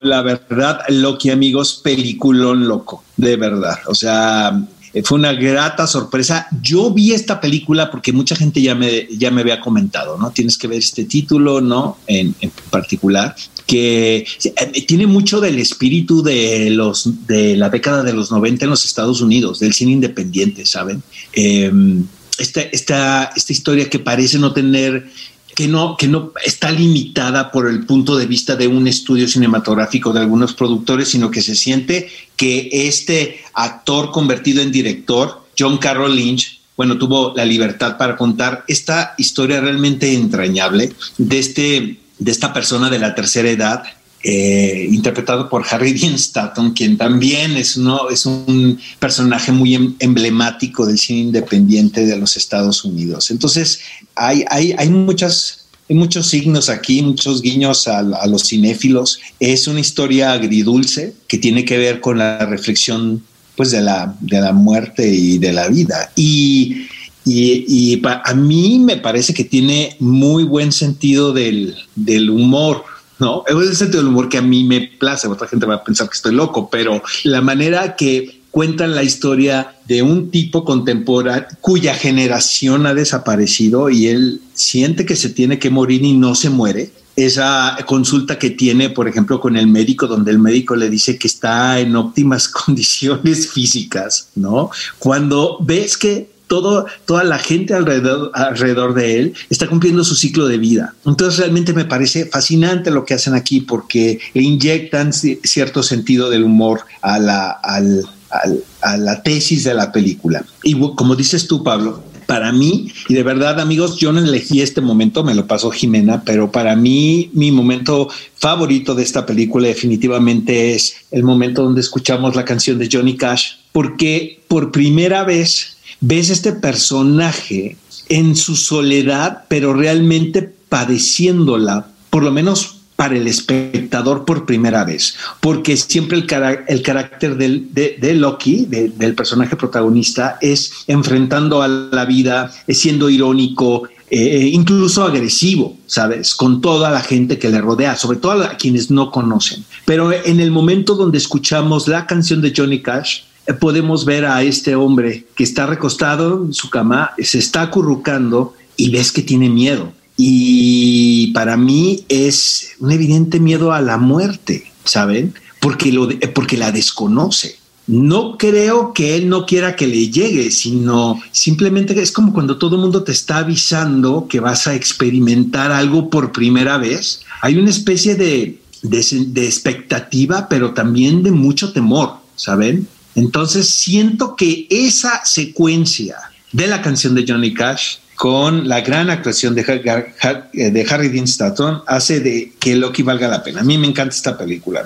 La 0.00 0.22
verdad, 0.22 0.80
Loki, 0.88 1.28
amigos, 1.28 1.80
peliculón 1.84 2.68
loco, 2.68 3.04
de 3.18 3.36
verdad. 3.36 3.80
O 3.86 3.94
sea, 3.94 4.58
fue 5.04 5.18
una 5.18 5.32
grata 5.32 5.86
sorpresa. 5.86 6.48
Yo 6.62 6.90
vi 6.90 7.12
esta 7.12 7.40
película 7.40 7.90
porque 7.90 8.12
mucha 8.12 8.36
gente 8.36 8.62
ya 8.62 8.74
me, 8.74 9.06
ya 9.16 9.30
me 9.30 9.42
había 9.42 9.60
comentado, 9.60 10.16
¿no? 10.18 10.30
Tienes 10.30 10.56
que 10.56 10.68
ver 10.68 10.78
este 10.78 11.04
título, 11.04 11.60
¿no? 11.60 11.98
En, 12.06 12.34
particular, 12.70 13.34
que 13.66 14.26
eh, 14.44 14.86
tiene 14.86 15.06
mucho 15.06 15.40
del 15.40 15.58
espíritu 15.58 16.22
de, 16.22 16.70
los, 16.70 17.26
de 17.26 17.56
la 17.56 17.68
década 17.68 18.02
de 18.02 18.12
los 18.12 18.30
90 18.30 18.64
en 18.64 18.70
los 18.70 18.84
Estados 18.84 19.20
Unidos, 19.20 19.60
del 19.60 19.72
cine 19.72 19.92
independiente, 19.92 20.64
¿saben? 20.64 21.02
Em, 21.32 22.04
esta, 22.38 22.60
esta, 22.60 23.32
esta 23.36 23.52
historia 23.52 23.88
que 23.88 23.98
parece 23.98 24.38
no 24.38 24.52
tener 24.52 25.10
que 25.56 25.68
no, 25.68 25.96
que 25.96 26.06
no 26.06 26.32
está 26.44 26.70
limitada 26.70 27.50
por 27.50 27.66
el 27.66 27.86
punto 27.86 28.14
de 28.14 28.26
vista 28.26 28.56
de 28.56 28.68
un 28.68 28.86
estudio 28.86 29.26
cinematográfico 29.26 30.12
de 30.12 30.20
algunos 30.20 30.52
productores, 30.52 31.08
sino 31.08 31.30
que 31.30 31.40
se 31.40 31.56
siente 31.56 32.10
que 32.36 32.68
este 32.70 33.40
actor 33.54 34.10
convertido 34.10 34.60
en 34.60 34.70
director, 34.70 35.46
John 35.58 35.78
Carroll 35.78 36.14
Lynch, 36.14 36.60
bueno, 36.76 36.98
tuvo 36.98 37.32
la 37.34 37.46
libertad 37.46 37.96
para 37.96 38.18
contar 38.18 38.66
esta 38.68 39.14
historia 39.16 39.62
realmente 39.62 40.12
entrañable 40.12 40.92
de, 41.16 41.38
este, 41.38 42.00
de 42.18 42.30
esta 42.30 42.52
persona 42.52 42.90
de 42.90 42.98
la 42.98 43.14
tercera 43.14 43.48
edad 43.48 43.82
eh, 44.28 44.88
interpretado 44.90 45.48
por 45.48 45.64
Harry 45.70 45.92
Dean 45.98 46.14
Stanton, 46.14 46.72
quien 46.72 46.96
también 46.96 47.56
es, 47.56 47.78
es 48.10 48.26
un 48.26 48.78
personaje 48.98 49.52
muy 49.52 49.74
em, 49.74 49.94
emblemático 50.00 50.84
del 50.84 50.98
cine 50.98 51.20
independiente 51.20 52.04
de 52.04 52.16
los 52.16 52.36
Estados 52.36 52.84
Unidos. 52.84 53.30
Entonces, 53.30 53.80
hay, 54.16 54.44
hay, 54.50 54.74
hay 54.76 54.88
muchas 54.88 55.62
hay 55.88 55.94
muchos 55.94 56.26
signos 56.26 56.68
aquí, 56.68 57.00
muchos 57.00 57.42
guiños 57.42 57.86
a, 57.86 58.00
a, 58.00 58.26
los 58.26 58.42
cinéfilos. 58.42 59.20
Es 59.38 59.68
una 59.68 59.78
historia 59.78 60.32
agridulce 60.32 61.14
que 61.28 61.38
tiene 61.38 61.64
que 61.64 61.78
ver 61.78 62.00
con 62.00 62.18
la 62.18 62.44
reflexión 62.44 63.22
pues, 63.54 63.70
de, 63.70 63.82
la, 63.82 64.16
de 64.20 64.40
la 64.40 64.52
muerte 64.52 65.08
y 65.08 65.38
de 65.38 65.52
la 65.52 65.68
vida. 65.68 66.10
Y 66.16 66.88
Y, 67.24 68.00
a 68.04 68.34
mí 68.34 68.78
me 68.78 68.96
parece 68.96 69.34
que 69.34 69.44
tiene 69.44 69.96
muy 69.98 70.44
buen 70.44 70.70
sentido 70.70 71.32
del, 71.32 71.74
del 71.96 72.30
humor. 72.30 72.84
¿No? 73.18 73.44
Es 73.46 73.54
el 73.54 73.76
sentido 73.76 74.02
del 74.02 74.08
humor 74.08 74.28
que 74.28 74.38
a 74.38 74.42
mí 74.42 74.64
me 74.64 74.80
place. 74.98 75.28
Otra 75.28 75.48
gente 75.48 75.66
va 75.66 75.76
a 75.76 75.84
pensar 75.84 76.08
que 76.08 76.14
estoy 76.14 76.34
loco, 76.34 76.68
pero 76.70 77.02
la 77.24 77.40
manera 77.40 77.96
que 77.96 78.42
cuentan 78.50 78.94
la 78.94 79.02
historia 79.02 79.74
de 79.86 80.02
un 80.02 80.30
tipo 80.30 80.64
contemporáneo 80.64 81.46
cuya 81.60 81.94
generación 81.94 82.86
ha 82.86 82.94
desaparecido 82.94 83.90
y 83.90 84.06
él 84.06 84.40
siente 84.54 85.04
que 85.04 85.14
se 85.14 85.28
tiene 85.28 85.58
que 85.58 85.68
morir 85.68 86.02
y 86.02 86.14
no 86.14 86.34
se 86.34 86.48
muere. 86.48 86.90
Esa 87.16 87.76
consulta 87.86 88.38
que 88.38 88.50
tiene, 88.50 88.90
por 88.90 89.08
ejemplo, 89.08 89.40
con 89.40 89.56
el 89.56 89.66
médico, 89.66 90.06
donde 90.06 90.30
el 90.30 90.38
médico 90.38 90.74
le 90.74 90.88
dice 90.90 91.18
que 91.18 91.28
está 91.28 91.80
en 91.80 91.96
óptimas 91.96 92.48
condiciones 92.66 93.50
físicas, 93.50 94.28
¿no? 94.34 94.70
Cuando 94.98 95.58
ves 95.60 95.96
que 95.98 96.35
todo, 96.46 96.86
toda 97.04 97.24
la 97.24 97.38
gente 97.38 97.74
alrededor, 97.74 98.30
alrededor 98.34 98.94
de 98.94 99.18
él 99.18 99.34
está 99.50 99.66
cumpliendo 99.66 100.04
su 100.04 100.14
ciclo 100.14 100.46
de 100.46 100.58
vida. 100.58 100.94
Entonces 101.04 101.38
realmente 101.38 101.72
me 101.72 101.84
parece 101.84 102.26
fascinante 102.26 102.90
lo 102.90 103.04
que 103.04 103.14
hacen 103.14 103.34
aquí 103.34 103.60
porque 103.60 104.20
inyectan 104.34 105.12
cierto 105.12 105.82
sentido 105.82 106.30
del 106.30 106.44
humor 106.44 106.80
a 107.02 107.18
la, 107.18 107.50
a 107.50 108.96
la 108.96 109.22
tesis 109.22 109.64
de 109.64 109.74
la 109.74 109.92
película. 109.92 110.44
Y 110.62 110.78
como 110.94 111.16
dices 111.16 111.46
tú, 111.46 111.62
Pablo, 111.62 112.02
para 112.26 112.50
mí, 112.52 112.92
y 113.08 113.14
de 113.14 113.22
verdad 113.22 113.60
amigos, 113.60 113.98
yo 113.98 114.12
no 114.12 114.18
elegí 114.18 114.60
este 114.60 114.80
momento, 114.80 115.22
me 115.22 115.34
lo 115.34 115.46
pasó 115.46 115.70
Jimena, 115.70 116.22
pero 116.24 116.50
para 116.50 116.74
mí 116.74 117.30
mi 117.32 117.52
momento 117.52 118.08
favorito 118.34 118.94
de 118.94 119.04
esta 119.04 119.24
película 119.24 119.68
definitivamente 119.68 120.74
es 120.74 120.96
el 121.12 121.22
momento 121.22 121.62
donde 121.62 121.80
escuchamos 121.80 122.34
la 122.34 122.44
canción 122.44 122.78
de 122.78 122.88
Johnny 122.92 123.16
Cash, 123.16 123.52
porque 123.70 124.40
por 124.48 124.72
primera 124.72 125.22
vez 125.22 125.75
ves 126.00 126.30
este 126.30 126.52
personaje 126.52 127.76
en 128.08 128.36
su 128.36 128.56
soledad, 128.56 129.44
pero 129.48 129.74
realmente 129.74 130.42
padeciéndola, 130.68 131.88
por 132.10 132.22
lo 132.22 132.30
menos 132.30 132.76
para 132.96 133.16
el 133.16 133.26
espectador 133.26 134.24
por 134.24 134.46
primera 134.46 134.84
vez, 134.84 135.16
porque 135.40 135.76
siempre 135.76 136.16
el, 136.18 136.26
el 136.66 136.82
carácter 136.82 137.36
del, 137.36 137.68
de, 137.72 138.14
Loki, 138.14 138.64
del 138.66 139.14
personaje 139.14 139.54
protagonista, 139.54 140.38
es 140.40 140.72
enfrentando 140.86 141.60
a 141.60 141.68
la 141.68 142.06
vida, 142.06 142.50
siendo 142.68 143.10
irónico, 143.10 143.86
eh, 144.08 144.48
incluso 144.52 145.04
agresivo, 145.04 145.76
¿sabes? 145.86 146.34
Con 146.34 146.60
toda 146.60 146.90
la 146.90 147.00
gente 147.00 147.38
que 147.38 147.50
le 147.50 147.60
rodea, 147.60 147.96
sobre 147.96 148.18
todo 148.18 148.44
a 148.44 148.56
quienes 148.56 148.90
no 148.90 149.10
conocen. 149.10 149.64
Pero 149.84 150.12
en 150.12 150.40
el 150.40 150.50
momento 150.50 150.94
donde 150.94 151.18
escuchamos 151.18 151.88
la 151.88 152.06
canción 152.06 152.40
de 152.40 152.54
Johnny 152.56 152.80
Cash, 152.80 153.22
podemos 153.54 154.04
ver 154.04 154.24
a 154.24 154.42
este 154.42 154.74
hombre 154.74 155.24
que 155.34 155.44
está 155.44 155.66
recostado 155.66 156.44
en 156.44 156.54
su 156.54 156.70
cama, 156.70 157.12
se 157.18 157.38
está 157.38 157.62
acurrucando 157.62 158.54
y 158.76 158.90
ves 158.90 159.12
que 159.12 159.22
tiene 159.22 159.48
miedo. 159.48 159.92
Y 160.16 161.28
para 161.32 161.56
mí 161.56 162.04
es 162.08 162.70
un 162.80 162.90
evidente 162.90 163.38
miedo 163.38 163.72
a 163.72 163.80
la 163.80 163.98
muerte, 163.98 164.72
¿saben? 164.84 165.34
Porque, 165.60 165.92
lo, 165.92 166.08
porque 166.34 166.56
la 166.56 166.72
desconoce. 166.72 167.58
No 167.86 168.36
creo 168.36 168.92
que 168.92 169.14
él 169.14 169.28
no 169.28 169.46
quiera 169.46 169.76
que 169.76 169.86
le 169.86 170.10
llegue, 170.10 170.50
sino 170.50 171.20
simplemente 171.30 172.00
es 172.00 172.10
como 172.10 172.32
cuando 172.32 172.58
todo 172.58 172.74
el 172.76 172.82
mundo 172.82 173.04
te 173.04 173.12
está 173.12 173.38
avisando 173.38 174.26
que 174.28 174.40
vas 174.40 174.66
a 174.66 174.74
experimentar 174.74 175.70
algo 175.70 176.10
por 176.10 176.32
primera 176.32 176.78
vez. 176.78 177.20
Hay 177.42 177.58
una 177.58 177.70
especie 177.70 178.16
de, 178.16 178.58
de 178.82 179.44
expectativa, 179.44 180.48
pero 180.48 180.74
también 180.74 181.22
de 181.22 181.30
mucho 181.30 181.72
temor, 181.72 182.14
¿saben? 182.34 182.88
Entonces 183.16 183.68
siento 183.68 184.36
que 184.36 184.66
esa 184.70 185.24
secuencia 185.24 186.16
de 186.52 186.66
la 186.66 186.82
canción 186.82 187.14
de 187.14 187.24
Johnny 187.26 187.52
Cash 187.52 187.96
con 188.14 188.68
la 188.68 188.80
gran 188.82 189.10
actuación 189.10 189.54
de, 189.54 189.62
de 189.62 190.86
Harry 190.88 191.08
Dean 191.08 191.24
Stanton 191.24 191.82
hace 191.86 192.20
de 192.20 192.52
que 192.58 192.76
Loki 192.76 193.02
valga 193.02 193.28
la 193.28 193.42
pena. 193.42 193.62
A 193.62 193.64
mí 193.64 193.76
me 193.78 193.86
encanta 193.86 194.14
esta 194.14 194.38
película. 194.38 194.84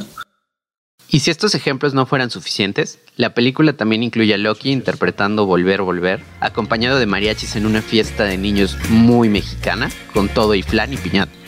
Y 1.12 1.20
si 1.20 1.30
estos 1.32 1.56
ejemplos 1.56 1.92
no 1.92 2.06
fueran 2.06 2.30
suficientes, 2.30 3.00
la 3.16 3.34
película 3.34 3.72
también 3.72 4.04
incluye 4.04 4.32
a 4.32 4.38
Loki 4.38 4.70
interpretando 4.70 5.44
Volver, 5.44 5.82
Volver, 5.82 6.20
acompañado 6.38 7.00
de 7.00 7.06
mariachis 7.06 7.56
en 7.56 7.66
una 7.66 7.82
fiesta 7.82 8.25
de 8.25 8.38
niños 8.38 8.76
muy 8.90 9.28
mexicana, 9.28 9.90
con 10.14 10.28
todo 10.28 10.54
y 10.54 10.62
flan 10.62 10.92
y 10.92 10.96
piñata. 10.96 11.39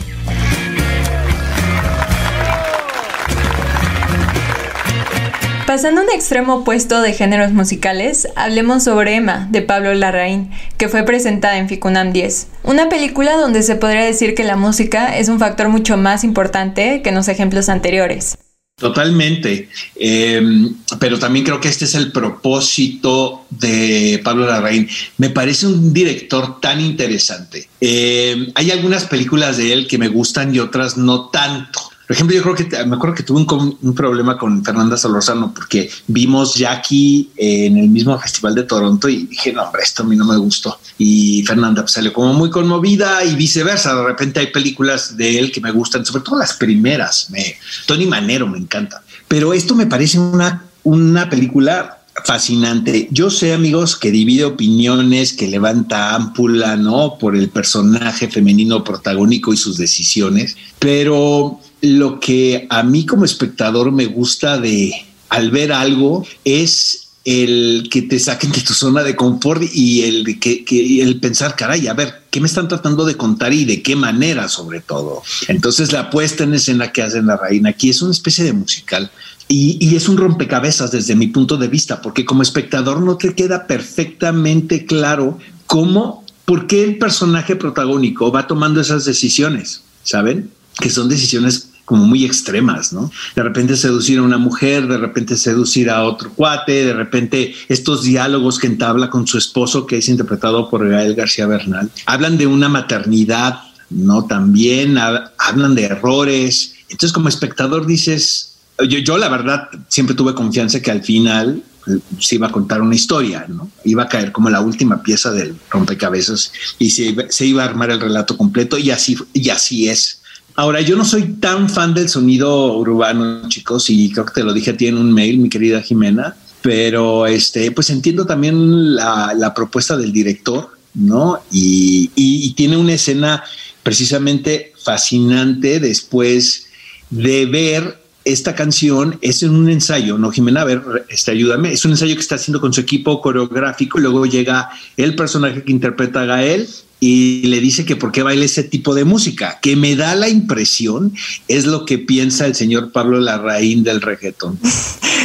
Pasando 5.72 6.02
a 6.02 6.04
un 6.04 6.10
extremo 6.10 6.56
opuesto 6.56 7.00
de 7.00 7.14
géneros 7.14 7.52
musicales, 7.52 8.28
hablemos 8.36 8.84
sobre 8.84 9.16
Emma, 9.16 9.48
de 9.50 9.62
Pablo 9.62 9.94
Larraín, 9.94 10.50
que 10.76 10.90
fue 10.90 11.02
presentada 11.04 11.56
en 11.56 11.66
Ficunam 11.66 12.12
10. 12.12 12.48
Una 12.62 12.90
película 12.90 13.38
donde 13.38 13.62
se 13.62 13.76
podría 13.76 14.04
decir 14.04 14.34
que 14.34 14.44
la 14.44 14.56
música 14.56 15.16
es 15.16 15.30
un 15.30 15.38
factor 15.38 15.70
mucho 15.70 15.96
más 15.96 16.24
importante 16.24 17.00
que 17.00 17.08
en 17.08 17.14
los 17.14 17.28
ejemplos 17.28 17.70
anteriores. 17.70 18.36
Totalmente, 18.76 19.70
em, 19.96 20.74
pero 20.98 21.18
también 21.18 21.46
creo 21.46 21.58
que 21.58 21.68
este 21.68 21.86
es 21.86 21.94
el 21.94 22.12
propósito 22.12 23.46
de 23.48 24.20
Pablo 24.22 24.44
Larraín. 24.44 24.86
Me 25.16 25.30
parece 25.30 25.66
un 25.66 25.94
director 25.94 26.60
tan 26.60 26.82
interesante. 26.82 27.66
Em, 27.80 28.52
hay 28.56 28.72
algunas 28.72 29.06
películas 29.06 29.56
de 29.56 29.72
él 29.72 29.86
que 29.86 29.96
me 29.96 30.08
gustan 30.08 30.54
y 30.54 30.58
otras 30.58 30.98
no 30.98 31.30
tanto. 31.30 31.91
Por 32.12 32.16
ejemplo, 32.16 32.37
yo 32.37 32.42
creo 32.42 32.54
que 32.54 32.85
me 32.85 32.97
acuerdo 32.97 33.16
que 33.16 33.23
tuve 33.23 33.40
un, 33.81 33.95
problema 33.95 34.37
con 34.37 34.62
Fernanda 34.62 34.99
Solorzano 34.99 35.54
porque 35.54 35.88
vimos 36.09 36.54
Jackie 36.57 37.31
en 37.38 37.78
el 37.78 37.88
mismo 37.88 38.19
festival 38.19 38.54
de 38.54 38.64
Toronto 38.64 39.09
y 39.09 39.28
dije, 39.28 39.50
no, 39.50 39.62
hombre, 39.62 39.83
esto 39.83 40.02
a 40.02 40.07
mí 40.07 40.14
no 40.14 40.26
me 40.26 40.37
gustó. 40.37 40.78
Y 40.99 41.42
Fernanda 41.47 41.81
pues, 41.81 41.92
salió 41.92 42.12
como 42.12 42.35
muy 42.35 42.50
conmovida 42.50 43.25
y 43.25 43.35
viceversa. 43.35 43.95
De 43.95 44.04
repente 44.04 44.40
hay 44.40 44.49
películas 44.49 45.16
de 45.16 45.38
él 45.38 45.50
que 45.50 45.62
me 45.62 45.71
gustan, 45.71 46.04
sobre 46.04 46.23
todo 46.23 46.38
las 46.38 46.52
primeras. 46.52 47.31
Me, 47.31 47.57
Tony 47.87 48.04
Manero 48.04 48.47
me 48.47 48.59
encanta. 48.59 49.02
Pero 49.26 49.54
esto 49.54 49.75
me 49.75 49.87
parece 49.87 50.19
una, 50.19 50.64
una 50.83 51.31
película 51.31 52.02
fascinante. 52.26 53.09
Yo 53.11 53.31
sé, 53.31 53.54
amigos, 53.54 53.97
que 53.97 54.11
divide 54.11 54.45
opiniones, 54.45 55.33
que 55.33 55.49
levanta 55.49 56.14
ámpula, 56.14 56.76
¿no? 56.76 57.16
Por 57.19 57.37
el 57.37 57.49
personaje 57.49 58.28
femenino 58.28 58.85
protagónico 58.85 59.54
y 59.54 59.57
sus 59.57 59.78
decisiones, 59.78 60.59
pero 60.78 61.59
lo 61.82 62.20
que 62.20 62.66
a 62.70 62.82
mí 62.82 63.04
como 63.04 63.24
espectador 63.24 63.92
me 63.92 64.06
gusta 64.06 64.58
de 64.58 64.92
al 65.28 65.50
ver 65.50 65.72
algo 65.72 66.24
es 66.44 67.08
el 67.24 67.88
que 67.90 68.02
te 68.02 68.18
saquen 68.18 68.52
de 68.52 68.60
tu 68.60 68.72
zona 68.72 69.02
de 69.02 69.14
confort 69.14 69.62
y 69.72 70.02
el 70.02 70.40
que, 70.40 70.64
el 71.02 71.20
pensar, 71.20 71.54
caray, 71.54 71.86
a 71.86 71.94
ver, 71.94 72.22
¿qué 72.30 72.40
me 72.40 72.46
están 72.46 72.68
tratando 72.68 73.04
de 73.04 73.16
contar 73.16 73.52
y 73.52 73.64
de 73.64 73.82
qué 73.82 73.94
manera 73.96 74.48
sobre 74.48 74.80
todo? 74.80 75.22
Entonces 75.48 75.92
la 75.92 76.10
puesta 76.10 76.44
en 76.44 76.54
escena 76.54 76.92
que 76.92 77.02
hacen 77.02 77.26
la 77.26 77.36
reina 77.36 77.70
aquí 77.70 77.90
es 77.90 78.02
una 78.02 78.12
especie 78.12 78.44
de 78.44 78.52
musical 78.52 79.10
y, 79.48 79.76
y, 79.80 79.96
es 79.96 80.08
un 80.08 80.16
rompecabezas 80.16 80.92
desde 80.92 81.14
mi 81.14 81.28
punto 81.28 81.56
de 81.56 81.68
vista, 81.68 82.00
porque 82.00 82.24
como 82.24 82.42
espectador 82.42 83.00
no 83.02 83.16
te 83.16 83.34
queda 83.34 83.66
perfectamente 83.66 84.86
claro 84.86 85.38
cómo, 85.66 86.24
por 86.44 86.66
qué 86.66 86.84
el 86.84 86.98
personaje 86.98 87.56
protagónico 87.56 88.32
va 88.32 88.46
tomando 88.46 88.80
esas 88.80 89.04
decisiones, 89.04 89.82
¿saben? 90.04 90.50
Que 90.80 90.90
son 90.90 91.08
decisiones 91.08 91.71
como 91.84 92.06
muy 92.06 92.24
extremas, 92.24 92.92
¿no? 92.92 93.10
De 93.34 93.42
repente 93.42 93.76
seducir 93.76 94.18
a 94.18 94.22
una 94.22 94.38
mujer, 94.38 94.86
de 94.86 94.98
repente 94.98 95.36
seducir 95.36 95.90
a 95.90 96.04
otro 96.04 96.30
cuate, 96.30 96.86
de 96.86 96.94
repente 96.94 97.54
estos 97.68 98.02
diálogos 98.02 98.58
que 98.58 98.66
entabla 98.66 99.10
con 99.10 99.26
su 99.26 99.38
esposo, 99.38 99.86
que 99.86 99.98
es 99.98 100.08
interpretado 100.08 100.70
por 100.70 100.88
Gael 100.88 101.14
García 101.14 101.46
Bernal, 101.46 101.90
hablan 102.06 102.38
de 102.38 102.46
una 102.46 102.68
maternidad, 102.68 103.60
¿no? 103.90 104.24
También 104.24 104.96
hablan 104.98 105.74
de 105.74 105.84
errores. 105.84 106.74
Entonces, 106.88 107.12
como 107.12 107.28
espectador 107.28 107.86
dices, 107.86 108.54
yo, 108.88 108.98
yo 108.98 109.18
la 109.18 109.28
verdad 109.28 109.68
siempre 109.88 110.14
tuve 110.14 110.34
confianza 110.34 110.80
que 110.80 110.90
al 110.90 111.02
final 111.02 111.62
eh, 111.88 111.98
se 112.20 112.36
iba 112.36 112.46
a 112.46 112.52
contar 112.52 112.80
una 112.80 112.94
historia, 112.94 113.44
¿no? 113.48 113.68
Iba 113.84 114.04
a 114.04 114.08
caer 114.08 114.30
como 114.30 114.50
la 114.50 114.60
última 114.60 115.02
pieza 115.02 115.32
del 115.32 115.56
rompecabezas 115.68 116.52
y 116.78 116.90
se, 116.90 117.14
se 117.28 117.46
iba 117.46 117.64
a 117.64 117.66
armar 117.66 117.90
el 117.90 118.00
relato 118.00 118.36
completo 118.36 118.78
y 118.78 118.90
así, 118.90 119.18
y 119.32 119.50
así 119.50 119.88
es 119.88 120.21
Ahora, 120.54 120.80
yo 120.82 120.97
no 120.97 121.04
soy 121.04 121.23
tan 121.40 121.71
fan 121.71 121.94
del 121.94 122.09
sonido 122.09 122.76
urbano, 122.76 123.49
chicos, 123.49 123.88
y 123.88 124.12
creo 124.12 124.26
que 124.26 124.35
te 124.35 124.44
lo 124.44 124.52
dije 124.52 124.71
a 124.71 124.76
ti 124.76 124.87
en 124.87 124.99
un 124.99 125.12
mail, 125.12 125.38
mi 125.38 125.49
querida 125.49 125.80
Jimena, 125.80 126.37
pero 126.61 127.26
este, 127.26 127.71
pues 127.73 127.88
entiendo 127.90 128.26
también 128.26 128.94
la, 128.94 129.52
propuesta 129.54 129.97
del 129.97 130.12
director, 130.12 130.71
¿no? 130.94 131.40
Y, 131.50 132.52
tiene 132.54 132.76
una 132.76 132.92
escena 132.92 133.42
precisamente 133.82 134.73
fascinante 134.85 135.80
después 135.80 136.66
de 137.11 137.47
ver 137.47 137.99
esta 138.25 138.54
canción 138.54 139.18
es 139.21 139.42
un 139.42 139.68
ensayo, 139.68 140.16
¿no, 140.16 140.30
Jimena? 140.30 140.61
A 140.61 140.64
ver, 140.64 140.82
este, 141.09 141.32
ayúdame. 141.32 141.73
Es 141.73 141.85
un 141.85 141.92
ensayo 141.92 142.14
que 142.14 142.21
está 142.21 142.37
haciendo 142.37 142.61
con 142.61 142.73
su 142.73 142.80
equipo 142.80 143.21
coreográfico 143.21 143.99
y 143.99 144.02
luego 144.02 144.26
llega 144.26 144.71
el 144.97 145.16
personaje 145.16 145.64
que 145.64 145.73
interpreta 145.73 146.23
a 146.23 146.26
Gael 146.26 146.68
y 147.04 147.42
le 147.49 147.59
dice 147.59 147.85
que 147.85 147.97
por 147.97 148.12
qué 148.12 148.23
baila 148.23 148.44
ese 148.44 148.62
tipo 148.62 148.94
de 148.94 149.04
música, 149.04 149.59
que 149.61 149.75
me 149.75 149.97
da 149.97 150.14
la 150.14 150.28
impresión 150.28 151.12
es 151.49 151.66
lo 151.66 151.85
que 151.85 151.99
piensa 151.99 152.47
el 152.47 152.54
señor 152.54 152.92
Pablo 152.92 153.18
Larraín 153.18 153.82
del 153.82 154.00
reggaetón. 154.00 154.59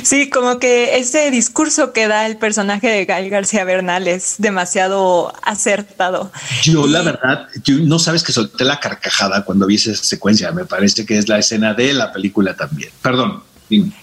Sí, 0.03 0.29
como 0.29 0.59
que 0.59 0.99
ese 0.99 1.31
discurso 1.31 1.91
que 1.91 2.07
da 2.07 2.27
el 2.27 2.37
personaje 2.37 2.87
de 2.87 3.05
Gael 3.05 3.29
García 3.31 3.63
Bernal 3.63 4.07
es 4.07 4.35
demasiado 4.37 5.33
acertado. 5.41 6.31
Yo, 6.61 6.85
la 6.85 7.01
verdad, 7.01 7.47
no 7.81 7.97
sabes 7.97 8.23
que 8.23 8.31
solté 8.31 8.63
la 8.63 8.79
carcajada 8.79 9.43
cuando 9.43 9.65
vi 9.65 9.75
esa 9.75 9.95
secuencia. 9.95 10.51
Me 10.51 10.65
parece 10.65 11.03
que 11.05 11.17
es 11.17 11.27
la 11.27 11.39
escena 11.39 11.73
de 11.73 11.93
la 11.93 12.13
película 12.13 12.55
también. 12.55 12.91
Perdón. 13.01 13.43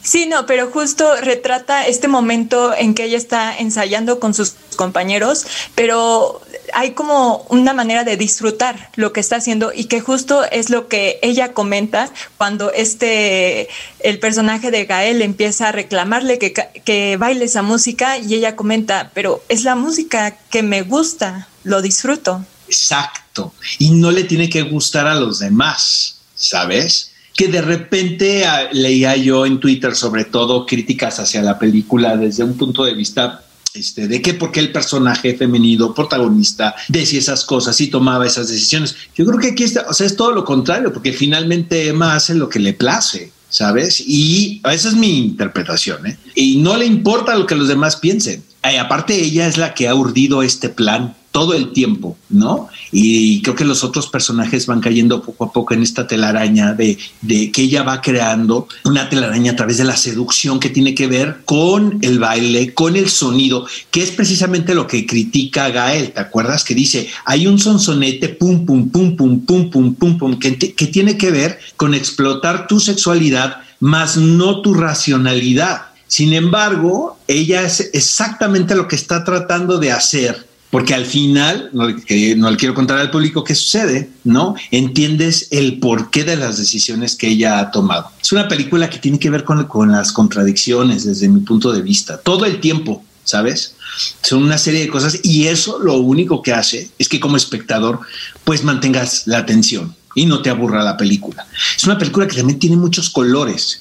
Sí, 0.03 0.27
no, 0.27 0.45
pero 0.47 0.71
justo 0.71 1.17
retrata 1.23 1.87
este 1.87 2.07
momento 2.07 2.75
en 2.75 2.95
que 2.95 3.05
ella 3.05 3.17
está 3.17 3.57
ensayando 3.57 4.21
con 4.21 4.35
sus 4.35 4.55
compañeros, 4.77 5.47
pero 5.75 6.43
hay 6.75 6.93
como 6.93 7.47
una 7.49 7.73
manera 7.73 8.05
de 8.05 8.17
disfrutar 8.17 8.91
lo 8.97 9.13
que 9.13 9.21
está 9.21 9.37
haciendo 9.37 9.73
y 9.75 9.85
que 9.85 10.01
justo 10.01 10.45
es 10.45 10.69
lo 10.69 10.89
que 10.89 11.19
ella 11.23 11.53
comenta 11.53 12.11
cuando 12.37 12.73
este, 12.73 13.69
el 14.01 14.19
personaje 14.19 14.71
de 14.71 14.85
Gael 14.85 15.23
empieza 15.23 15.69
a 15.69 15.73
reclamarle 15.73 16.39
que, 16.39 16.53
que 16.53 17.17
baile 17.17 17.47
esa 17.47 17.63
música 17.63 18.19
y 18.19 18.35
ella 18.35 18.57
comenta, 18.57 19.13
pero 19.15 19.43
es 19.49 19.65
la 19.65 19.77
música 19.77 20.37
que 20.51 20.63
me 20.63 20.83
gusta, 20.83 21.49
lo 21.63 21.81
disfruto. 21.81 22.45
Exacto, 22.69 23.55
y 23.79 23.91
no 23.91 24.11
le 24.11 24.25
tiene 24.25 24.51
que 24.51 24.63
gustar 24.63 25.07
a 25.07 25.15
los 25.15 25.39
demás, 25.39 26.19
¿sabes? 26.35 27.14
Que 27.35 27.49
de 27.49 27.61
repente 27.61 28.47
ah, 28.47 28.69
leía 28.73 29.17
yo 29.17 29.45
en 29.45 29.59
Twitter 29.61 29.95
sobre 29.95 30.25
todo 30.25 30.67
críticas 30.67 31.19
hacia 31.19 31.43
la 31.43 31.59
película 31.59 32.17
desde 32.17 32.45
un 32.45 32.57
punto 32.57 32.85
de 32.85 32.95
vista 32.95 33.45
este, 33.75 34.07
de 34.07 34.23
que 34.23 34.35
porque 34.35 34.61
el 34.61 34.71
personaje 34.71 35.35
femenino 35.35 35.93
protagonista 35.93 36.77
decía 36.89 37.19
esas 37.19 37.45
cosas 37.45 37.81
y 37.81 37.89
tomaba 37.89 38.25
esas 38.25 38.49
decisiones. 38.49 38.95
Yo 39.17 39.27
creo 39.27 39.41
que 39.41 39.49
aquí 39.49 39.65
está, 39.65 39.87
o 39.89 39.93
sea, 39.93 40.07
es 40.07 40.15
todo 40.15 40.31
lo 40.31 40.45
contrario, 40.45 40.93
porque 40.93 41.13
finalmente 41.13 41.89
Emma 41.89 42.15
hace 42.15 42.37
lo 42.37 42.49
que 42.49 42.61
le 42.61 42.73
place, 42.73 43.33
¿sabes? 43.49 44.01
Y 44.07 44.63
esa 44.71 44.89
es 44.89 44.95
mi 44.95 45.19
interpretación, 45.19 46.07
¿eh? 46.07 46.17
Y 46.37 46.59
no 46.59 46.77
le 46.77 46.87
importa 46.87 47.35
lo 47.35 47.47
que 47.47 47.57
los 47.57 47.67
demás 47.67 47.97
piensen. 47.97 48.45
Eh, 48.63 48.79
aparte, 48.79 49.21
ella 49.21 49.49
es 49.49 49.59
la 49.59 49.75
que 49.75 49.89
ha 49.89 49.95
urdido 49.97 50.45
este 50.45 50.69
plan 50.69 51.17
todo 51.35 51.55
el 51.55 51.73
tiempo, 51.73 52.17
¿no? 52.31 52.69
Y 52.93 53.43
creo 53.43 53.57
que 53.57 53.65
los 53.65 53.83
otros 53.83 54.07
personajes 54.07 54.67
van 54.67 54.81
cayendo 54.81 55.21
poco 55.21 55.47
a 55.47 55.53
poco 55.53 55.75
en 55.75 55.83
esta 55.83 56.07
telaraña 56.07 56.75
de, 56.75 56.97
de, 57.23 57.51
que 57.51 57.63
ella 57.63 57.83
va 57.83 58.01
creando 58.01 58.69
una 58.85 59.09
telaraña 59.09 59.51
a 59.51 59.57
través 59.57 59.79
de 59.79 59.85
la 59.85 59.97
seducción 59.97 60.61
que 60.61 60.71
tiene 60.71 60.95
que 60.95 61.09
ver 61.09 61.41
con 61.45 61.99
el 62.03 62.21
baile, 62.21 62.73
con 62.73 62.95
el 62.95 63.09
sonido, 63.09 63.67
que 63.91 64.05
es 64.05 64.13
precisamente 64.13 64.77
lo 64.77 64.87
que 64.87 65.07
critica 65.07 65.71
Gael. 65.71 66.13
¿Te 66.13 66.21
acuerdas 66.21 66.63
que 66.63 66.77
dice 66.77 67.09
hay 67.25 67.49
un 67.49 67.59
sonsonete 67.59 68.29
pum 68.29 68.65
pum 68.65 68.89
pum 68.89 69.17
pum 69.17 69.45
pum 69.45 69.69
pum 69.69 69.95
pum 69.97 70.17
pum 70.17 70.39
que, 70.39 70.57
que 70.57 70.87
tiene 70.87 71.19
que 71.19 71.33
ver 71.33 71.59
con 71.75 71.95
explotar 71.95 72.69
tu 72.69 72.79
sexualidad 72.79 73.57
más 73.81 74.17
no 74.17 74.63
tu 74.63 74.73
racionalidad? 74.73 75.87
Sin 76.07 76.33
embargo, 76.33 77.19
ella 77.27 77.63
es 77.63 77.91
exactamente 77.93 78.77
lo 78.77 78.87
que 78.87 78.95
está 78.95 79.25
tratando 79.25 79.79
de 79.79 79.91
hacer 79.91 80.54
porque 80.75 80.93
al 80.93 81.07
final, 81.07 81.71
no, 81.73 81.87
le 81.87 82.57
quiero 82.57 82.75
contar 82.75 82.99
al 82.99 83.13
público 83.13 83.45
qué 83.45 83.55
sucede, 83.55 84.11
¿no? 84.25 84.57
Entiendes 84.73 85.47
el 85.53 85.79
porqué 85.79 86.25
de 86.25 86.35
las 86.35 86.59
decisiones 86.59 87.15
que 87.15 87.29
ella 87.29 87.61
ha 87.61 87.71
tomado. 87.71 88.11
Es 88.21 88.33
una 88.33 88.49
película 88.49 88.91
que 88.91 88.99
tiene 88.99 89.21
que 89.21 89.31
ver 89.31 89.45
con, 89.45 89.63
con 89.67 89.93
las 89.93 90.11
contradicciones 90.11 91.05
desde 91.05 91.29
mi 91.29 91.43
punto 91.43 91.73
de 91.73 91.81
vista, 91.81 92.19
todo 92.19 92.45
el 92.45 92.59
tiempo, 92.59 93.05
¿sabes? 93.23 93.77
Son 94.21 94.43
una 94.43 94.59
serie 94.59 94.81
de 94.81 94.89
cosas 94.89 95.21
y 95.23 95.47
eso 95.47 95.79
lo 95.79 95.99
único 95.99 96.43
que 96.43 96.53
hace 96.53 96.91
es 96.99 97.09
que 97.09 97.21
como 97.21 97.37
espectador, 97.37 98.01
pues 98.43 98.65
mantengas 98.65 99.29
la 99.29 99.39
atención 99.39 99.95
y 100.17 100.27
no 100.27 100.43
te 100.43 100.51
aburra 100.51 100.83
la 100.83 100.97
película. 100.97 101.47
Es 101.77 101.85
una 101.85 101.99
película 101.99 102.27
que 102.27 102.35
también 102.35 102.59
tiene 102.59 102.77
muchos 102.77 103.11
colores. 103.11 103.79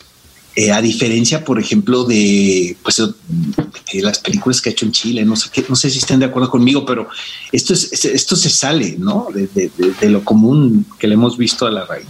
Eh, 0.56 0.72
a 0.72 0.82
diferencia, 0.82 1.44
por 1.44 1.60
ejemplo, 1.60 2.04
de 2.04 2.78
pues, 2.84 3.02
las 3.94 4.20
películas 4.20 4.62
que 4.62 4.70
ha 4.70 4.72
hecho 4.72 4.86
en 4.86 4.92
Chile, 4.92 5.26
no 5.26 5.36
sé, 5.36 5.50
qué, 5.52 5.66
no 5.68 5.76
sé 5.76 5.90
si 5.90 5.98
estén 5.98 6.20
de 6.20 6.28
acuerdo 6.28 6.50
conmigo, 6.50 6.86
pero 6.86 7.08
esto, 7.52 7.74
es, 7.74 8.06
esto 8.06 8.36
se 8.36 8.50
sale 8.52 8.96
¿no? 9.00 9.28
de, 9.34 9.48
de 10.00 10.10
lo 10.10 10.24
común 10.24 10.86
que 11.00 11.08
le 11.08 11.16
hemos 11.16 11.38
visto 11.38 11.66
a 11.66 11.72
la 11.72 11.86
raíz. 11.86 12.06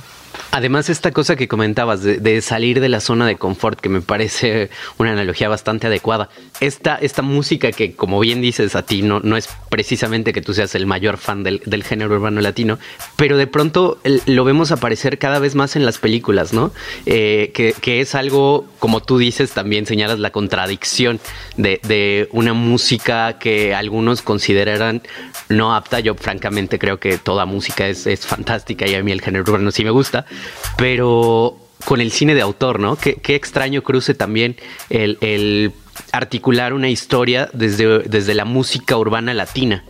Además, 0.56 0.88
esta 0.92 1.10
cosa 1.10 1.36
que 1.36 1.48
comentabas 1.48 2.04
de, 2.04 2.42
salir 2.42 2.80
de 2.80 2.88
la 2.88 3.00
zona 3.00 3.26
de 3.26 3.38
confort, 3.38 3.80
que 3.80 3.90
me 3.90 4.02
parece 4.02 4.70
una 5.00 5.12
analogía 5.14 5.50
bastante 5.50 5.88
adecuada. 5.88 6.30
Esta, 6.60 6.96
esta 6.98 7.24
música 7.24 7.72
que, 7.72 7.96
como 7.96 8.20
bien 8.20 8.40
dices, 8.40 8.76
a 8.76 8.84
ti 8.84 9.02
no, 9.02 9.20
no 9.20 9.36
es 9.36 9.50
precisamente 9.70 10.32
que 10.32 10.44
tú 10.44 10.54
seas 10.54 10.76
el 10.76 10.86
mayor 10.86 11.18
fan 11.18 11.42
del, 11.42 11.84
género 11.84 12.14
urbano 12.14 12.40
latino, 12.40 12.78
pero 13.16 13.36
de 13.36 13.48
pronto 13.48 13.98
lo 14.28 14.44
vemos 14.44 14.72
aparecer 14.72 15.18
cada 15.18 15.40
vez 15.40 15.56
más 15.56 15.76
en 15.76 15.88
las 15.88 15.98
películas, 15.98 16.54
¿no? 16.54 16.72
Eh, 17.08 17.52
que, 17.56 18.02
es 18.02 18.14
algo, 18.14 18.68
como 18.78 19.02
tú 19.02 19.18
dices, 19.18 19.54
también 19.54 19.88
señalas 19.88 20.20
la 20.20 20.30
contradicción 20.30 21.20
de, 21.58 22.30
una 22.32 22.54
música 22.54 23.40
que 23.40 23.74
algunos 23.74 24.22
consideran 24.22 25.02
no 25.50 25.74
apta. 25.74 26.00
Yo, 26.00 26.14
francamente, 26.14 26.78
creo 26.78 27.00
que 27.00 27.18
toda 27.18 27.48
música 27.48 27.88
es, 27.88 28.06
es 28.06 28.28
fantástica 28.28 28.86
y 28.86 28.94
a 28.94 29.02
mí 29.02 29.12
el 29.12 29.22
género 29.22 29.46
urbano 29.52 29.72
sí 29.72 29.84
me 29.84 29.90
gusta 29.90 30.28
pero 30.78 31.58
con 31.86 32.02
el 32.02 32.12
cine 32.12 32.36
de 32.36 32.42
autor, 32.42 32.80
¿no? 32.80 32.96
Qué, 32.96 33.36
extraño 33.36 33.84
cruce 33.84 34.14
también 34.14 34.56
el, 34.90 35.74
articular 36.12 36.74
una 36.74 36.90
historia 36.90 37.50
desde, 37.54 38.00
desde 38.00 38.34
la 38.34 38.46
música 38.46 38.98
urbana 38.98 39.34
latina. 39.34 39.84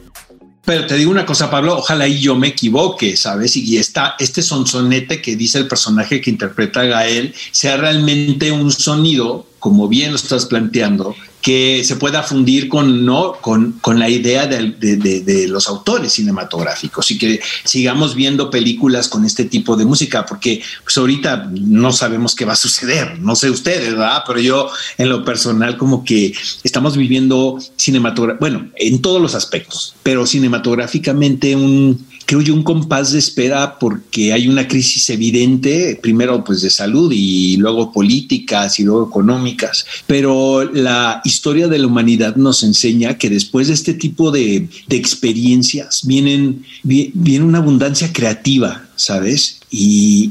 Pero 0.66 0.86
te 0.88 0.96
digo 0.96 1.12
una 1.12 1.26
cosa, 1.26 1.52
Pablo, 1.52 1.78
ojalá 1.78 2.08
y 2.08 2.20
yo 2.20 2.36
me 2.36 2.48
equivoque, 2.48 3.18
¿sabes? 3.18 3.58
Y 3.58 3.78
está 3.78 4.16
este 4.18 4.42
sonsonete 4.42 5.22
que 5.22 5.36
dice 5.36 5.58
el 5.58 5.68
personaje 5.68 6.22
que 6.22 6.30
interpreta 6.30 6.86
Gael 6.86 7.36
sea 7.52 7.76
realmente 7.76 8.52
un 8.52 8.72
sonido, 8.72 9.46
como 9.60 9.90
bien 9.90 10.12
lo 10.12 10.16
estás 10.16 10.46
planteando, 10.46 11.16
que 11.44 11.84
se 11.84 11.98
pueda 11.98 12.24
fundir 12.24 12.70
con, 12.70 13.06
¿no? 13.06 13.34
con, 13.34 13.74
con 13.82 14.00
la 14.00 14.08
idea 14.08 14.48
de, 14.48 15.46
los 15.50 15.68
autores 15.68 16.14
cinematográficos 16.14 17.12
y 17.12 17.18
que 17.18 17.42
sigamos 17.66 18.16
viendo 18.16 18.50
películas 18.50 19.10
con 19.10 19.26
este 19.26 19.44
tipo 19.44 19.76
de 19.76 19.84
música, 19.84 20.26
porque 20.26 20.62
pues 20.86 20.98
ahorita 20.98 21.50
no 21.52 21.92
sabemos 21.92 22.34
qué 22.34 22.46
va 22.46 22.54
a 22.54 22.56
suceder, 22.56 23.20
no 23.20 23.36
sé 23.36 23.50
ustedes, 23.50 23.90
¿verdad? 23.90 24.24
Pero 24.26 24.40
yo 24.40 24.70
en 24.98 25.10
lo 25.10 25.26
personal 25.26 25.78
como 25.78 26.06
que 26.06 26.34
estamos 26.64 26.96
viviendo 26.96 27.60
cinematográfico, 27.76 28.40
bueno, 28.40 28.70
en 28.78 29.02
todos 29.02 29.22
los 29.22 29.36
aspectos, 29.36 29.96
pero 30.02 30.26
cinematográficamente 30.26 31.58
un 31.58 32.08
creo 32.26 32.42
yo, 32.42 32.54
un 32.54 32.64
compás 32.64 33.12
de 33.12 33.20
espera 33.20 33.78
porque 33.80 34.34
hay 34.34 34.48
una 34.48 34.68
crisis 34.68 35.10
evidente, 35.10 36.00
primero 36.02 36.44
pues 36.44 36.62
de 36.62 36.70
salud 36.70 37.12
y 37.14 37.58
luego 37.58 37.92
políticas 37.92 38.80
y 38.80 38.84
luego 38.84 39.08
económicas, 39.08 39.86
pero 40.08 40.64
la 40.64 41.22
historia 41.26 41.68
de 41.68 41.80
la 41.80 41.88
humanidad 41.88 42.36
nos 42.36 42.64
enseña 42.64 43.18
que 43.18 43.30
después 43.30 43.68
de 43.68 43.74
este 43.74 43.94
tipo 43.94 44.32
de, 44.32 44.68
experiencias 44.90 46.06
vienen, 46.06 46.64
viene 46.84 47.46
una 47.46 47.58
abundancia 47.58 48.14
creativa, 48.14 48.88
¿sabes? 48.96 49.60
Y, 49.70 50.30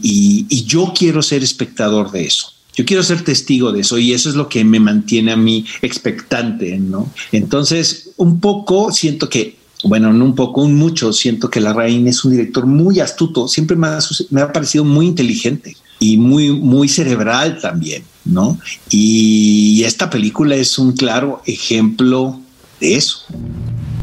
y 0.49 0.65
yo 0.65 0.93
quiero 0.97 1.21
ser 1.23 1.43
espectador 1.43 2.11
de 2.13 2.25
eso. 2.25 2.53
Yo 2.75 2.87
quiero 2.87 3.03
ser 3.03 3.23
testigo 3.23 3.71
de 3.73 3.81
eso 3.81 3.99
y 3.99 4.13
eso 4.13 4.31
es 4.31 4.35
lo 4.35 4.49
que 4.49 4.65
me 4.65 4.81
mantiene 4.81 5.33
a 5.33 5.37
mí 5.37 5.67
expectante, 5.83 6.79
¿no? 6.79 7.13
Entonces, 7.31 8.11
un 8.17 8.41
poco 8.41 8.93
siento 8.93 9.29
que 9.29 9.57
bueno, 9.85 10.13
no 10.13 10.25
un 10.25 10.35
poco, 10.35 10.63
un 10.63 10.75
mucho, 10.75 11.13
siento 11.13 11.51
que 11.51 11.61
Larraín 11.61 12.07
es 12.07 12.25
un 12.25 12.33
director 12.33 12.67
muy 12.67 13.01
astuto, 13.01 13.49
siempre 13.49 13.77
me 13.77 13.89
ha, 13.89 13.99
me 14.31 14.41
ha 14.41 14.53
parecido 14.53 14.85
muy 14.85 15.07
inteligente 15.07 15.77
y 15.99 16.17
muy, 16.17 16.51
muy 16.51 16.89
cerebral 16.89 17.59
también, 17.61 18.05
¿no? 18.25 18.59
Y 18.91 19.83
esta 19.85 20.11
película 20.11 20.57
es 20.57 20.79
un 20.79 20.93
claro 20.93 21.43
ejemplo 21.47 22.41
de 22.81 22.97
eso. 22.97 23.25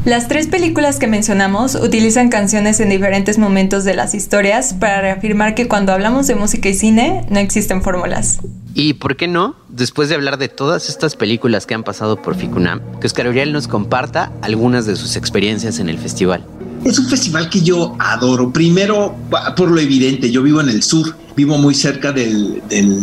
Las 0.06 0.28
tres 0.28 0.46
películas 0.46 0.98
que 0.98 1.06
mencionamos 1.06 1.74
utilizan 1.74 2.30
canciones 2.30 2.80
en 2.80 2.88
diferentes 2.88 3.36
momentos 3.36 3.84
de 3.84 3.92
las 3.92 4.14
historias 4.14 4.72
para 4.72 5.02
reafirmar 5.02 5.54
que 5.54 5.68
cuando 5.68 5.92
hablamos 5.92 6.26
de 6.26 6.34
música 6.34 6.70
y 6.70 6.74
cine 6.74 7.26
no 7.28 7.38
existen 7.38 7.82
fórmulas. 7.82 8.38
Y 8.72 8.94
por 8.94 9.16
qué 9.16 9.28
no, 9.28 9.56
después 9.68 10.08
de 10.08 10.14
hablar 10.14 10.38
de 10.38 10.48
todas 10.48 10.88
estas 10.88 11.16
películas 11.16 11.66
que 11.66 11.74
han 11.74 11.82
pasado 11.82 12.16
por 12.16 12.34
Ficunam, 12.34 12.80
que 12.98 13.08
Oscar 13.08 13.28
Uriel 13.28 13.52
nos 13.52 13.68
comparta 13.68 14.32
algunas 14.40 14.86
de 14.86 14.96
sus 14.96 15.16
experiencias 15.16 15.78
en 15.80 15.90
el 15.90 15.98
festival. 15.98 16.46
Es 16.82 16.98
un 16.98 17.06
festival 17.06 17.50
que 17.50 17.60
yo 17.60 17.94
adoro. 17.98 18.50
Primero, 18.50 19.14
por 19.54 19.70
lo 19.70 19.78
evidente, 19.80 20.30
yo 20.30 20.42
vivo 20.42 20.62
en 20.62 20.70
el 20.70 20.82
sur 20.82 21.14
vivo 21.36 21.58
muy 21.58 21.74
cerca 21.74 22.12
del, 22.12 22.62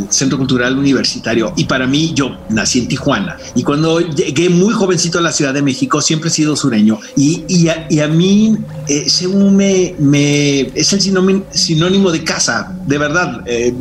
Centro 0.09 0.37
Cultural 0.37 0.77
Universitario 0.77 1.53
y 1.57 1.65
para 1.65 1.85
mí 1.85 2.13
yo 2.13 2.37
nací 2.49 2.79
en 2.79 2.87
Tijuana 2.87 3.37
y 3.55 3.63
cuando 3.63 3.99
llegué 3.99 4.49
muy 4.49 4.73
jovencito 4.73 5.19
a 5.19 5.21
la 5.21 5.31
Ciudad 5.31 5.53
de 5.53 5.61
México 5.61 6.01
siempre 6.01 6.29
he 6.29 6.31
sido 6.31 6.55
sureño 6.55 6.99
y, 7.15 7.43
y, 7.47 7.99
a, 7.99 8.07
mí 8.07 8.57
ese 8.87 9.27
me, 9.27 9.95
me, 9.99 10.61
es 10.61 10.93
el 10.93 11.01
sinónimo, 11.01 12.11
de 12.11 12.23
casa, 12.23 12.75
de 12.85 12.97
verdad. 12.97 13.41
Eh, 13.45 13.73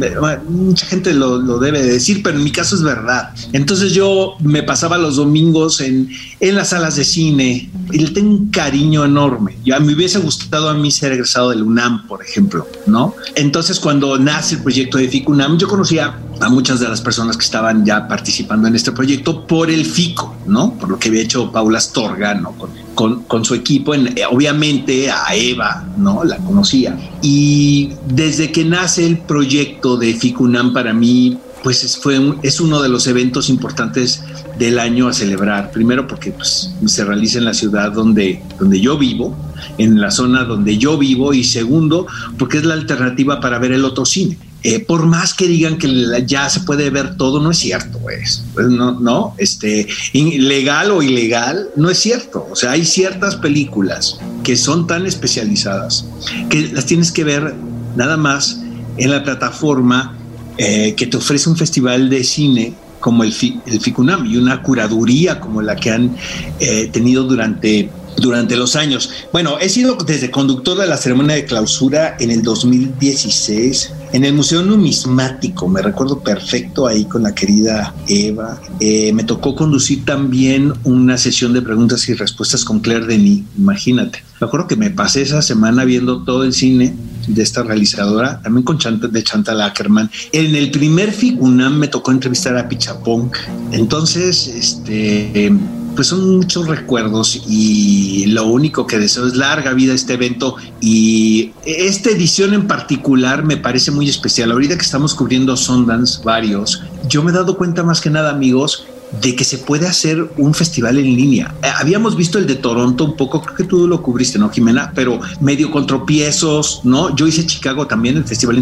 mucha 0.49 0.87
gente 0.87 1.13
lo, 1.15 1.39
lo, 1.39 1.59
debe 1.59 1.83
decir, 1.83 2.23
pero 2.23 2.39
en 2.39 2.45
mi 2.45 2.51
caso 2.51 2.75
es 2.75 2.83
verdad. 2.83 3.31
Entonces 3.53 3.93
yo 3.93 4.37
me 4.41 4.63
pasaba 4.63 4.99
los 4.99 5.17
domingos 5.17 5.81
en, 5.81 6.09
en 6.41 6.55
las 6.55 6.71
salas 6.71 6.97
de 6.97 7.05
cine 7.05 7.71
y 7.93 7.99
le 7.99 8.11
tengo 8.11 8.31
un 8.31 8.51
cariño 8.51 9.05
enorme. 9.05 9.57
Ya 9.65 9.79
me 9.81 9.95
hubiese 9.95 10.19
gustado 10.19 10.69
a 10.69 10.75
mí 10.75 10.91
ser 10.91 11.13
egresado 11.13 11.51
del 11.51 11.63
UNAM, 11.63 12.07
por 12.07 12.23
ejemplo, 12.23 12.67
¿no? 12.87 13.15
Entonces 13.35 13.79
cuando 13.81 14.19
nace 14.37 14.57
el 14.57 14.63
proyecto 14.63 14.99
de 14.99 15.09
FICUNAM, 15.09 15.57
yo 15.57 15.67
conocía 15.67 16.15
a 16.41 16.49
muchas 16.51 16.79
de 16.79 16.87
las 16.87 17.01
personas 17.01 17.39
que 17.39 17.45
estaban 17.45 17.87
ya 17.87 18.07
participando 18.07 18.69
en 18.69 18.77
este 18.77 18.93
proyecto 18.93 19.47
por 19.47 19.71
el 19.71 19.87
FICO, 19.87 20.37
¿no? 20.47 20.75
Por 20.75 20.91
lo 20.91 20.99
que 20.99 21.09
había 21.09 21.23
hecho 21.23 21.51
Paula 21.51 21.79
Astorga, 21.79 22.35
¿no? 22.35 22.55
Con, 22.95 23.23
con, 23.23 23.45
su 23.47 23.55
equipo, 23.55 23.95
en, 23.95 24.15
obviamente 24.31 25.11
a 25.11 25.35
Eva, 25.35 25.87
¿no? 25.97 26.23
La 26.23 26.37
conocía. 26.37 26.99
Y 27.23 27.93
desde 28.09 28.53
que 28.53 28.67
nace 28.67 29.07
el 29.07 29.17
proyecto 29.21 29.97
de 29.97 30.13
FICUNAM 30.13 30.75
para 30.75 30.93
mí, 30.93 31.39
pues 31.63 31.83
es, 31.83 31.97
fue 31.97 32.21
es 32.43 32.61
uno 32.61 32.83
de 32.83 32.91
los 32.91 33.07
eventos 33.07 33.49
importantes 33.49 34.23
del 34.59 34.79
año 34.79 35.09
a 35.09 35.15
celebrar. 35.15 35.71
Primero 35.71 36.07
porque 36.07 36.31
pues, 36.31 36.75
se 36.85 37.05
realiza 37.07 37.39
en 37.39 37.47
la 37.47 37.55
ciudad 37.55 37.91
donde, 37.91 38.43
donde 38.59 38.83
yo 38.83 38.99
vivo, 38.99 39.35
en 39.79 40.01
la 40.01 40.11
zona 40.11 40.45
donde 40.45 40.79
yo 40.79 40.99
vivo, 40.99 41.35
y 41.35 41.45
segundo 41.45 42.07
porque 42.39 42.59
es 42.59 42.65
la 42.65 42.75
alternativa 42.75 43.41
para 43.41 43.59
ver 43.59 43.73
el 43.73 43.85
otro 43.85 44.05
cine. 44.05 44.39
Eh, 44.63 44.81
por 44.81 45.07
más 45.07 45.33
que 45.33 45.47
digan 45.47 45.79
que 45.79 46.25
ya 46.27 46.49
se 46.51 46.61
puede 46.61 46.91
ver 46.91 47.17
todo, 47.17 47.41
no 47.41 47.53
es 47.53 47.59
cierto, 47.59 48.01
pues, 48.01 48.43
no, 48.57 48.99
no, 48.99 49.35
este, 49.39 49.87
legal 50.13 50.91
o 50.91 51.03
ilegal, 51.03 51.69
no 51.77 51.89
es 51.89 51.99
cierto. 51.99 52.49
O 52.51 52.57
sea, 52.57 52.73
hay 52.73 52.85
ciertas 52.85 53.37
películas 53.37 54.19
que 54.43 54.57
son 54.57 54.89
tan 54.89 55.07
especializadas 55.07 56.07
que 56.51 56.69
las 56.73 56.85
tienes 56.85 57.13
que 57.13 57.23
ver 57.23 57.55
nada 57.95 58.17
más 58.17 58.61
en 58.97 59.11
la 59.11 59.23
plataforma 59.23 60.17
eh, 60.59 60.95
que 60.97 61.07
te 61.07 61.17
ofrece 61.17 61.49
un 61.49 61.57
festival 61.57 62.09
de 62.09 62.25
cine 62.25 62.75
como 62.99 63.23
el, 63.23 63.33
el 63.67 63.81
FICUNAM 63.81 64.27
y 64.27 64.37
una 64.37 64.63
curaduría 64.63 65.39
como 65.39 65.63
la 65.63 65.77
que 65.77 65.91
han 65.91 66.17
eh, 66.59 66.89
tenido 66.93 67.25
durante 67.25 67.91
durante 68.17 68.57
los 68.57 68.77
años. 68.77 69.11
Bueno, 69.33 69.59
he 69.61 69.69
sido 69.69 69.97
desde 69.97 70.31
conductor 70.31 70.79
de 70.79 70.87
la 70.87 70.97
ceremonia 70.97 71.37
de 71.37 71.45
clausura 71.45 72.17
en 72.19 72.31
el 72.31 72.43
2016 72.43 73.93
en 74.13 74.25
el 74.25 74.35
Museo 74.35 74.63
Numismático. 74.63 75.69
Me 75.69 75.83
recuerdo 75.83 76.21
perfecto 76.21 76.87
ahí 76.87 77.05
con 77.05 77.23
la 77.23 77.35
querida 77.35 77.95
Eva. 78.09 78.61
Eh, 78.81 79.13
me 79.13 79.25
tocó 79.25 79.55
conducir 79.55 80.05
también 80.05 80.73
una 80.85 81.19
sesión 81.19 81.53
de 81.53 81.63
preguntas 81.63 82.09
y 82.09 82.15
respuestas 82.15 82.65
con 82.65 82.81
Claire 82.81 83.07
Denis. 83.07 83.45
Imagínate. 83.59 84.23
Me 84.41 84.47
acuerdo 84.47 84.67
que 84.67 84.77
me 84.77 84.91
pasé 84.91 85.23
esa 85.23 85.43
semana 85.43 85.85
viendo 85.85 86.23
todo 86.23 86.45
el 86.45 86.53
cine 86.53 86.95
de 87.27 87.43
esta 87.43 87.63
realizadora, 87.63 88.41
también 88.43 88.65
con 88.65 88.79
Chantal, 88.79 89.11
de 89.11 89.23
Chantal 89.23 89.61
Ackerman. 89.61 90.11
En 90.33 90.55
el 90.55 90.71
primer 90.71 91.13
FICUNAM 91.13 91.79
me 91.79 91.89
tocó 91.89 92.11
entrevistar 92.11 92.57
a 92.57 92.69
Pichapong. 92.69 93.31
Entonces, 93.73 94.49
este 94.49 95.53
pues 95.97 96.09
son 96.09 96.37
muchos 96.37 96.69
recuerdos 96.69 97.43
y 97.49 98.27
lo 98.27 98.47
único 98.47 98.87
que 98.87 98.99
deseo 98.99 99.27
es 99.27 99.35
larga 99.35 99.73
vida 99.73 99.95
este 99.95 100.15
evento 100.15 100.57
y 100.81 101.53
esta 101.65 102.11
edición 102.11 102.55
en 102.55 102.69
particular 102.69 103.45
me 103.45 103.57
parece 103.57 103.91
muy 103.91 104.09
especial. 104.09 104.53
Ahorita 104.53 104.77
que 104.77 104.85
estamos 104.85 105.15
cubriendo 105.15 105.57
Sundance 105.57 106.23
varios, 106.23 106.83
yo 107.09 107.23
me 107.23 107.31
he 107.33 107.35
dado 107.35 107.57
cuenta 107.57 107.83
más 107.83 108.01
que 108.01 108.11
nada 108.11 108.31
amigos 108.31 108.87
de 109.21 109.35
que 109.35 109.45
se 109.45 109.59
puede 109.59 109.87
hacer 109.87 110.31
un 110.37 110.53
festival 110.53 110.99
en 110.99 111.17
línea. 111.17 111.55
Eh, 111.63 111.69
habíamos 111.79 112.17
visto 112.17 112.39
el 112.39 112.47
de 112.47 112.57
Toronto 112.57 113.05
un 113.05 113.17
poco, 113.17 113.41
creo 113.41 113.57
que 113.57 113.65
tú 113.65 113.87
lo 113.87 114.03
cubriste, 114.03 114.39
¿no, 114.39 114.51
Jimena? 114.51 114.93
Pero 114.95 115.21
medio 115.41 115.71
con 115.71 115.87
tropiezos, 115.87 116.81
¿no? 116.85 117.15
Yo 117.17 117.27
hice 117.27 117.47
Chicago 117.47 117.87
también, 117.87 118.17
el 118.17 118.25
Festival 118.25 118.59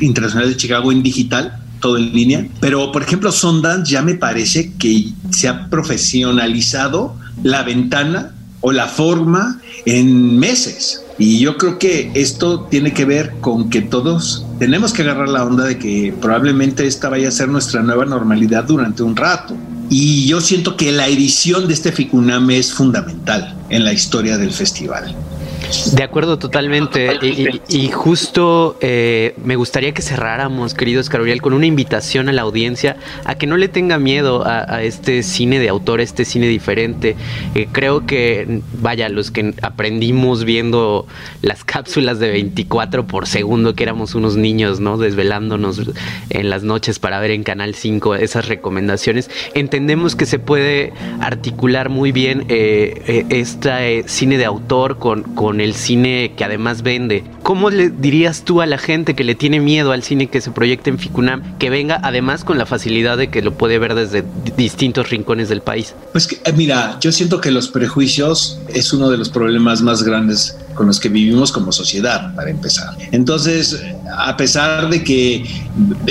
Internacional 0.00 0.48
de 0.48 0.56
Chicago 0.56 0.92
en 0.92 1.02
digital 1.02 1.63
todo 1.84 1.98
en 1.98 2.14
línea. 2.14 2.46
Pero, 2.60 2.90
por 2.92 3.02
ejemplo, 3.02 3.30
Sundance 3.30 3.92
ya 3.92 4.00
me 4.00 4.14
parece 4.14 4.72
que 4.78 5.10
se 5.28 5.48
ha 5.48 5.68
profesionalizado 5.68 7.14
la 7.42 7.62
ventana 7.62 8.32
o 8.62 8.72
la 8.72 8.86
forma 8.86 9.60
en 9.84 10.38
meses. 10.38 11.02
Y 11.18 11.40
yo 11.40 11.58
creo 11.58 11.78
que 11.78 12.10
esto 12.14 12.62
tiene 12.70 12.94
que 12.94 13.04
ver 13.04 13.34
con 13.42 13.68
que 13.68 13.82
todos 13.82 14.46
tenemos 14.58 14.94
que 14.94 15.02
agarrar 15.02 15.28
la 15.28 15.44
onda 15.44 15.64
de 15.64 15.78
que 15.78 16.14
probablemente 16.22 16.86
esta 16.86 17.10
vaya 17.10 17.28
a 17.28 17.30
ser 17.30 17.48
nuestra 17.48 17.82
nueva 17.82 18.06
normalidad 18.06 18.64
durante 18.64 19.02
un 19.02 19.14
rato. 19.14 19.54
Y 19.90 20.26
yo 20.26 20.40
siento 20.40 20.78
que 20.78 20.90
la 20.90 21.06
edición 21.08 21.68
de 21.68 21.74
este 21.74 21.92
Ficuname 21.92 22.56
es 22.56 22.72
fundamental 22.72 23.54
en 23.68 23.84
la 23.84 23.92
historia 23.92 24.38
del 24.38 24.52
festival. 24.52 25.14
De 25.94 26.02
acuerdo 26.02 26.38
totalmente. 26.38 27.18
Y, 27.68 27.88
justo 27.88 28.76
eh, 28.80 29.34
me 29.42 29.56
gustaría 29.56 29.92
que 29.92 30.02
cerráramos, 30.02 30.74
queridos 30.74 31.08
Caroliel, 31.08 31.40
con 31.40 31.52
una 31.52 31.66
invitación 31.66 32.28
a 32.28 32.32
la 32.32 32.42
audiencia 32.42 32.96
a 33.24 33.34
que 33.34 33.46
no 33.46 33.56
le 33.56 33.68
tenga 33.68 33.98
miedo 33.98 34.44
a, 34.46 34.82
este 34.82 35.22
cine 35.22 35.58
de 35.58 35.68
autor, 35.68 36.00
este 36.00 36.24
cine 36.24 36.48
diferente. 36.48 37.16
Eh, 37.54 37.68
creo 37.70 38.06
que, 38.06 38.60
vaya, 38.80 39.08
los 39.08 39.30
que 39.30 39.54
aprendimos 39.62 40.44
viendo 40.44 41.06
las 41.42 41.64
cápsulas 41.64 42.18
de 42.18 42.30
24 42.30 43.06
por 43.06 43.26
segundo, 43.26 43.74
que 43.74 43.82
éramos 43.82 44.14
unos 44.14 44.36
niños, 44.36 44.80
¿no? 44.80 44.98
Desvelándonos 44.98 45.82
en 46.30 46.50
las 46.50 46.62
noches 46.62 46.98
para 46.98 47.20
ver 47.20 47.30
en 47.30 47.42
Canal 47.42 47.74
5 47.74 48.16
esas 48.16 48.48
recomendaciones, 48.48 49.30
entendemos 49.54 50.16
que 50.16 50.26
se 50.26 50.38
puede 50.38 50.92
articular 51.20 51.88
muy 51.88 52.12
bien 52.12 52.46
este 52.48 54.04
cine 54.06 54.38
de 54.38 54.44
autor 54.44 54.98
con, 54.98 55.22
con 55.22 55.60
el 55.64 55.74
cine 55.74 56.32
que 56.36 56.44
además 56.44 56.82
vende. 56.82 57.24
¿Cómo 57.42 57.70
le 57.70 57.90
dirías 57.90 58.42
tú 58.44 58.60
a 58.60 58.66
la 58.66 58.78
gente 58.78 59.14
que 59.14 59.24
le 59.24 59.34
tiene 59.34 59.60
miedo 59.60 59.92
al 59.92 60.02
cine 60.02 60.28
que 60.28 60.40
se 60.40 60.50
proyecte 60.50 60.90
en 60.90 60.98
Ficunam 60.98 61.58
que 61.58 61.70
venga 61.70 62.00
además 62.02 62.44
con 62.44 62.58
la 62.58 62.66
facilidad 62.66 63.18
de 63.18 63.28
que 63.28 63.42
lo 63.42 63.54
puede 63.54 63.78
ver 63.78 63.94
desde 63.94 64.24
distintos 64.56 65.10
rincones 65.10 65.48
del 65.48 65.60
país? 65.60 65.94
Pues 66.12 66.28
eh, 66.32 66.52
mira, 66.56 66.98
yo 67.00 67.12
siento 67.12 67.40
que 67.40 67.50
los 67.50 67.68
prejuicios 67.68 68.60
es 68.68 68.92
uno 68.92 69.10
de 69.10 69.18
los 69.18 69.28
problemas 69.28 69.82
más 69.82 70.02
grandes 70.02 70.56
con 70.74 70.86
los 70.86 71.00
que 71.00 71.08
vivimos 71.08 71.52
como 71.52 71.72
sociedad, 71.72 72.34
para 72.34 72.50
empezar. 72.50 72.96
Entonces, 73.12 73.80
a 74.18 74.36
pesar 74.36 74.90
de 74.90 75.02
que 75.02 75.44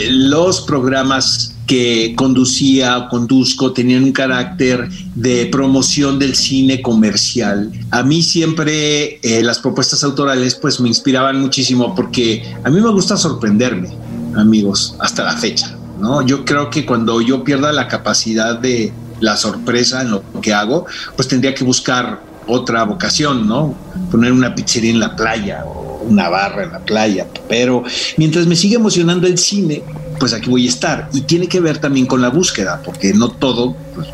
los 0.09 0.61
programas 0.61 1.52
que 1.65 2.13
conducía 2.15 2.97
o 2.97 3.09
conduzco 3.09 3.71
tenían 3.71 4.03
un 4.03 4.11
carácter 4.11 4.89
de 5.15 5.47
promoción 5.47 6.19
del 6.19 6.35
cine 6.35 6.81
comercial. 6.81 7.71
A 7.91 8.03
mí 8.03 8.21
siempre 8.21 9.19
eh, 9.21 9.43
las 9.43 9.59
propuestas 9.59 10.03
autorales 10.03 10.55
pues 10.55 10.79
me 10.79 10.87
inspiraban 10.87 11.39
muchísimo 11.39 11.95
porque 11.95 12.43
a 12.63 12.69
mí 12.69 12.81
me 12.81 12.91
gusta 12.91 13.17
sorprenderme, 13.17 13.89
amigos, 14.35 14.95
hasta 14.99 15.23
la 15.23 15.37
fecha. 15.37 15.77
¿no? 15.99 16.21
Yo 16.25 16.43
creo 16.43 16.69
que 16.69 16.85
cuando 16.85 17.21
yo 17.21 17.43
pierda 17.43 17.71
la 17.71 17.87
capacidad 17.87 18.59
de 18.59 18.91
la 19.21 19.37
sorpresa 19.37 20.01
en 20.01 20.11
lo 20.11 20.23
que 20.41 20.53
hago, 20.53 20.85
pues 21.15 21.27
tendría 21.27 21.53
que 21.53 21.63
buscar 21.63 22.21
otra 22.45 22.83
vocación, 22.83 23.47
¿no? 23.47 23.73
Poner 24.11 24.33
una 24.33 24.53
pizzería 24.53 24.91
en 24.91 24.99
la 24.99 25.15
playa 25.15 25.63
o 25.65 26.03
una 26.03 26.27
barra 26.29 26.63
en 26.63 26.71
la 26.71 26.79
playa. 26.79 27.27
Pero 27.47 27.83
mientras 28.17 28.47
me 28.47 28.55
sigue 28.55 28.75
emocionando 28.75 29.27
el 29.27 29.37
cine, 29.37 29.81
pues 30.23 30.31
aquí 30.31 30.49
voy 30.49 30.65
a 30.67 30.69
estar. 30.69 31.09
Y 31.11 31.19
tiene 31.19 31.49
que 31.49 31.59
ver 31.59 31.79
también 31.79 32.05
con 32.05 32.21
la 32.21 32.29
búsqueda, 32.29 32.81
porque 32.81 33.13
no 33.13 33.27
todo 33.27 33.75
pues, 33.93 34.07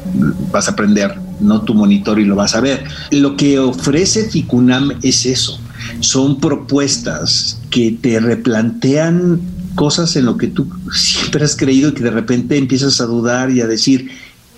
vas 0.51 0.67
a 0.67 0.71
aprender, 0.71 1.13
no 1.39 1.61
tu 1.61 1.75
monitor 1.75 2.19
y 2.19 2.25
lo 2.25 2.35
vas 2.35 2.55
a 2.55 2.61
ver. 2.61 2.83
Lo 3.11 3.37
que 3.37 3.59
ofrece 3.59 4.27
Ficunam 4.27 4.89
es 5.03 5.27
eso. 5.27 5.59
Son 5.99 6.39
propuestas 6.39 7.59
que 7.69 7.91
te 7.91 8.19
replantean 8.19 9.39
cosas 9.75 10.15
en 10.15 10.25
lo 10.25 10.35
que 10.35 10.47
tú 10.47 10.67
siempre 10.95 11.45
has 11.45 11.55
creído 11.55 11.89
y 11.89 11.93
que 11.93 12.03
de 12.03 12.09
repente 12.09 12.57
empiezas 12.57 12.99
a 13.01 13.05
dudar 13.05 13.51
y 13.51 13.61
a 13.61 13.67
decir, 13.67 14.09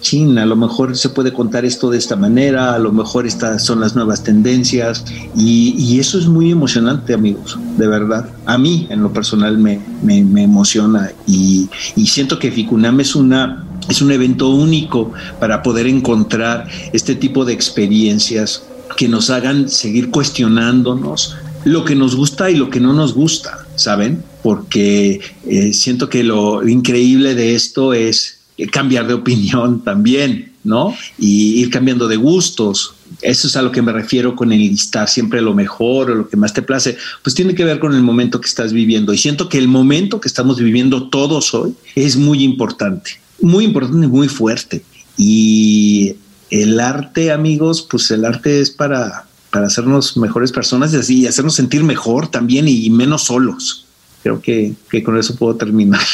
China, 0.01 0.43
a 0.43 0.45
lo 0.45 0.55
mejor 0.55 0.97
se 0.97 1.09
puede 1.09 1.31
contar 1.31 1.63
esto 1.63 1.89
de 1.89 1.97
esta 1.97 2.15
manera, 2.15 2.73
a 2.73 2.79
lo 2.79 2.91
mejor 2.91 3.25
estas 3.25 3.63
son 3.63 3.79
las 3.79 3.95
nuevas 3.95 4.23
tendencias 4.23 5.05
y, 5.35 5.99
eso 6.01 6.17
es 6.17 6.25
muy 6.25 6.51
emocionante, 6.51 7.13
amigos, 7.13 7.59
de 7.77 7.87
verdad. 7.87 8.27
A 8.47 8.57
mí, 8.57 8.87
en 8.89 9.03
lo 9.03 9.13
personal, 9.13 9.57
me, 9.57 9.79
me, 10.01 10.43
emociona 10.43 11.11
y, 11.27 11.69
y, 11.95 12.07
siento 12.07 12.39
que 12.39 12.51
Ficunam 12.51 12.99
es 12.99 13.15
una... 13.15 13.67
Es 13.89 13.99
un 13.99 14.11
evento 14.11 14.49
único 14.49 15.11
para 15.39 15.63
poder 15.63 15.87
encontrar 15.87 16.67
este 16.93 17.15
tipo 17.15 17.45
de 17.45 17.53
experiencias 17.53 18.61
que 18.95 19.07
nos 19.07 19.31
hagan 19.31 19.69
seguir 19.69 20.11
cuestionándonos 20.11 21.35
lo 21.63 21.85
que 21.85 21.95
nos 21.95 22.15
gusta 22.15 22.49
y 22.49 22.55
lo 22.55 22.69
que 22.69 22.79
no 22.79 22.93
nos 22.93 23.13
gusta, 23.13 23.65
¿saben? 23.75 24.23
Porque 24.41 25.21
eh, 25.47 25.73
siento 25.73 26.09
que 26.09 26.23
lo 26.23 26.67
increíble 26.67 27.35
de 27.35 27.55
esto 27.55 27.93
es 27.93 28.40
cambiar 28.69 29.07
de 29.07 29.13
opinión 29.13 29.83
también, 29.83 30.51
¿no? 30.63 30.95
Y 31.17 31.61
ir 31.61 31.69
cambiando 31.69 32.07
de 32.07 32.17
gustos. 32.17 32.93
Eso 33.21 33.47
es 33.47 33.55
a 33.55 33.61
lo 33.61 33.71
que 33.71 33.81
me 33.81 33.91
refiero 33.91 34.35
con 34.35 34.51
enlistar 34.51 35.09
siempre 35.09 35.41
lo 35.41 35.53
mejor 35.53 36.11
o 36.11 36.15
lo 36.15 36.29
que 36.29 36.37
más 36.37 36.53
te 36.53 36.61
place. 36.61 36.97
Pues 37.23 37.35
tiene 37.35 37.55
que 37.55 37.65
ver 37.65 37.79
con 37.79 37.93
el 37.93 38.01
momento 38.01 38.39
que 38.39 38.47
estás 38.47 38.73
viviendo. 38.73 39.13
Y 39.13 39.17
siento 39.17 39.49
que 39.49 39.57
el 39.57 39.67
momento 39.67 40.21
que 40.21 40.27
estamos 40.27 40.59
viviendo 40.59 41.09
todos 41.09 41.53
hoy 41.53 41.73
es 41.95 42.17
muy 42.17 42.43
importante, 42.43 43.19
muy 43.41 43.65
importante 43.65 44.05
y 44.05 44.09
muy 44.09 44.27
fuerte. 44.27 44.83
Y 45.17 46.15
el 46.49 46.79
arte, 46.79 47.31
amigos, 47.31 47.81
pues 47.89 48.11
el 48.11 48.25
arte 48.25 48.59
es 48.59 48.69
para, 48.69 49.25
para 49.49 49.67
hacernos 49.67 50.17
mejores 50.17 50.51
personas 50.51 50.93
y 50.93 50.97
así 50.97 51.27
hacernos 51.27 51.55
sentir 51.55 51.83
mejor 51.83 52.29
también 52.29 52.67
y 52.67 52.89
menos 52.89 53.23
solos 53.23 53.80
creo 54.23 54.41
que, 54.41 54.73
con 55.03 55.17
eso 55.17 55.35
puedo 55.35 55.55
terminar. 55.55 56.01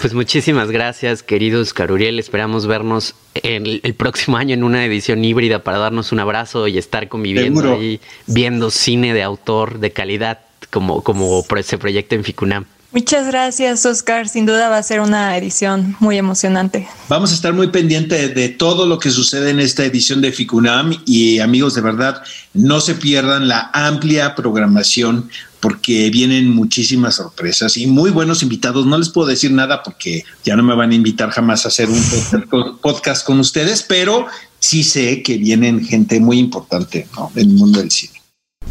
Pues 0.00 0.14
muchísimas 0.14 0.70
gracias, 0.70 1.22
queridos 1.22 1.74
Caruriel. 1.74 2.18
Esperamos 2.18 2.66
vernos 2.66 3.14
el, 3.34 3.82
el, 3.84 3.92
próximo 3.92 4.38
año 4.38 4.54
en 4.54 4.64
una 4.64 4.82
edición 4.82 5.22
híbrida 5.22 5.62
para 5.62 5.76
darnos 5.76 6.10
un 6.10 6.20
abrazo 6.20 6.68
y 6.68 6.78
estar 6.78 7.08
conviviendo 7.08 7.74
ahí, 7.74 8.00
viendo 8.26 8.70
cine 8.70 9.12
de 9.12 9.22
autor 9.22 9.78
de 9.78 9.92
calidad 9.92 10.38
como, 10.70 11.04
como 11.04 11.44
se 11.62 11.76
proyecta 11.76 12.14
en 12.14 12.24
Ficunam. 12.24 12.64
Muchas 12.90 13.26
gracias, 13.26 13.84
Oscar. 13.84 14.28
Sin 14.30 14.46
duda 14.46 14.70
va 14.70 14.78
a 14.78 14.82
ser 14.82 15.00
una 15.00 15.36
edición 15.36 15.94
muy 16.00 16.16
emocionante. 16.16 16.88
Vamos 17.10 17.32
a 17.32 17.34
estar 17.34 17.52
muy 17.52 17.68
pendientes 17.68 18.34
de 18.34 18.48
todo 18.48 18.86
lo 18.86 18.98
que 18.98 19.10
sucede 19.10 19.50
en 19.50 19.60
esta 19.60 19.84
edición 19.84 20.22
de 20.22 20.32
Ficunam 20.32 20.96
y 21.04 21.38
amigos, 21.40 21.74
de 21.74 21.82
verdad, 21.82 22.22
no 22.54 22.80
se 22.80 22.94
pierdan 22.94 23.46
la 23.46 23.70
amplia 23.74 24.34
programación 24.34 25.28
porque 25.60 26.10
vienen 26.10 26.54
muchísimas 26.54 27.16
sorpresas 27.16 27.76
y 27.76 27.86
muy 27.86 28.10
buenos 28.10 28.42
invitados. 28.42 28.86
No 28.86 28.98
les 28.98 29.08
puedo 29.08 29.28
decir 29.28 29.50
nada 29.50 29.82
porque 29.82 30.24
ya 30.44 30.56
no 30.56 30.62
me 30.62 30.74
van 30.74 30.90
a 30.90 30.94
invitar 30.94 31.30
jamás 31.30 31.64
a 31.64 31.68
hacer 31.68 31.88
un 31.88 32.78
podcast 32.80 33.26
con 33.26 33.40
ustedes, 33.40 33.82
pero 33.82 34.26
sí 34.58 34.84
sé 34.84 35.22
que 35.22 35.36
vienen 35.38 35.84
gente 35.84 36.20
muy 36.20 36.38
importante 36.38 37.06
en 37.34 37.40
el 37.40 37.54
mundo 37.54 37.80
del 37.80 37.90
cine. 37.90 38.18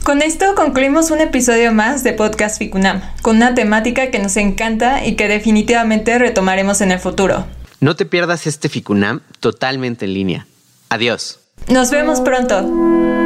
Con 0.04 0.22
esto 0.22 0.56
concluimos 0.56 1.12
un 1.12 1.20
episodio 1.22 1.74
más 1.74 2.04
de 2.04 2.14
Podcast 2.14 2.60
Ficunam, 2.60 3.02
con 3.22 3.38
una 3.38 3.56
temática 3.56 4.10
que 4.10 4.20
nos 4.20 4.38
encanta 4.38 5.06
y 5.06 5.16
que 5.16 5.28
definitivamente 5.28 6.18
retomaremos 6.18 6.82
en 6.82 6.92
el 6.92 7.00
futuro. 7.00 7.46
No 7.80 7.96
te 7.96 8.06
pierdas 8.06 8.48
este 8.48 8.70
Ficunam 8.70 9.22
totalmente 9.40 10.06
en 10.06 10.14
línea. 10.14 10.48
Adiós. 10.90 11.40
Nos 11.68 11.92
vemos 11.92 12.22
pronto. 12.22 13.17